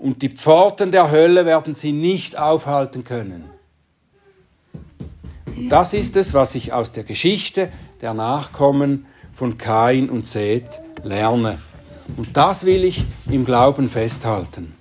und 0.00 0.22
die 0.22 0.28
Pforten 0.28 0.92
der 0.92 1.10
Hölle 1.10 1.46
werden 1.46 1.74
sie 1.74 1.92
nicht 1.92 2.38
aufhalten 2.38 3.04
können. 3.04 3.50
Das 5.68 5.92
ist 5.92 6.16
es, 6.16 6.34
was 6.34 6.54
ich 6.54 6.72
aus 6.72 6.92
der 6.92 7.04
Geschichte 7.04 7.70
der 8.00 8.12
Nachkommen 8.12 9.06
von 9.32 9.56
Kain 9.56 10.10
und 10.10 10.26
Seth 10.26 10.80
lerne. 11.02 11.58
Und 12.16 12.36
das 12.36 12.66
will 12.66 12.84
ich 12.84 13.06
im 13.30 13.44
Glauben 13.44 13.88
festhalten. 13.88 14.74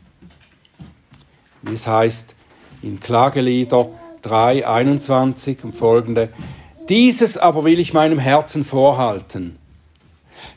Wie 1.62 1.74
es 1.74 1.88
heißt 1.88 2.36
in 2.82 3.00
Klagelieder 3.00 3.90
3, 4.24 4.68
21 4.68 5.64
und 5.64 5.76
folgende, 5.76 6.30
dieses 6.90 7.38
aber 7.38 7.64
will 7.64 7.80
ich 7.80 7.94
meinem 7.94 8.20
Herzen 8.20 8.66
vorhalten. 8.66 9.58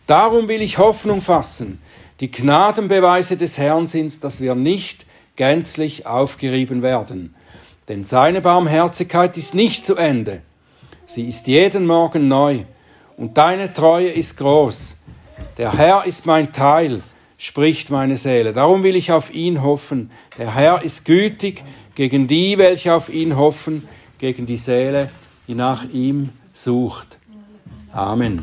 Darum 0.06 0.48
will 0.48 0.62
ich 0.62 0.78
Hoffnung 0.78 1.20
fassen. 1.20 1.80
Die 2.20 2.30
Gnadenbeweise 2.30 3.36
des 3.36 3.58
Herrn 3.58 3.86
sind, 3.86 4.24
dass 4.24 4.40
wir 4.40 4.54
nicht 4.54 5.06
gänzlich 5.36 6.06
aufgerieben 6.06 6.82
werden. 6.82 7.34
Denn 7.88 8.04
seine 8.04 8.40
Barmherzigkeit 8.40 9.36
ist 9.36 9.54
nicht 9.54 9.84
zu 9.84 9.96
Ende. 9.96 10.42
Sie 11.04 11.28
ist 11.28 11.46
jeden 11.46 11.86
Morgen 11.86 12.26
neu. 12.28 12.64
Und 13.16 13.38
deine 13.38 13.72
Treue 13.72 14.08
ist 14.08 14.36
groß. 14.36 14.98
Der 15.58 15.72
Herr 15.72 16.04
ist 16.04 16.26
mein 16.26 16.52
Teil, 16.52 17.02
spricht 17.38 17.90
meine 17.90 18.16
Seele. 18.16 18.52
Darum 18.52 18.82
will 18.82 18.96
ich 18.96 19.12
auf 19.12 19.32
ihn 19.32 19.62
hoffen. 19.62 20.10
Der 20.38 20.54
Herr 20.54 20.82
ist 20.82 21.04
gütig 21.04 21.64
gegen 21.94 22.26
die, 22.26 22.58
welche 22.58 22.94
auf 22.94 23.08
ihn 23.08 23.36
hoffen, 23.36 23.86
gegen 24.18 24.46
die 24.46 24.56
Seele, 24.56 25.10
die 25.46 25.54
nach 25.54 25.88
ihm 25.90 26.30
sucht. 26.52 27.18
Amen. 27.92 28.42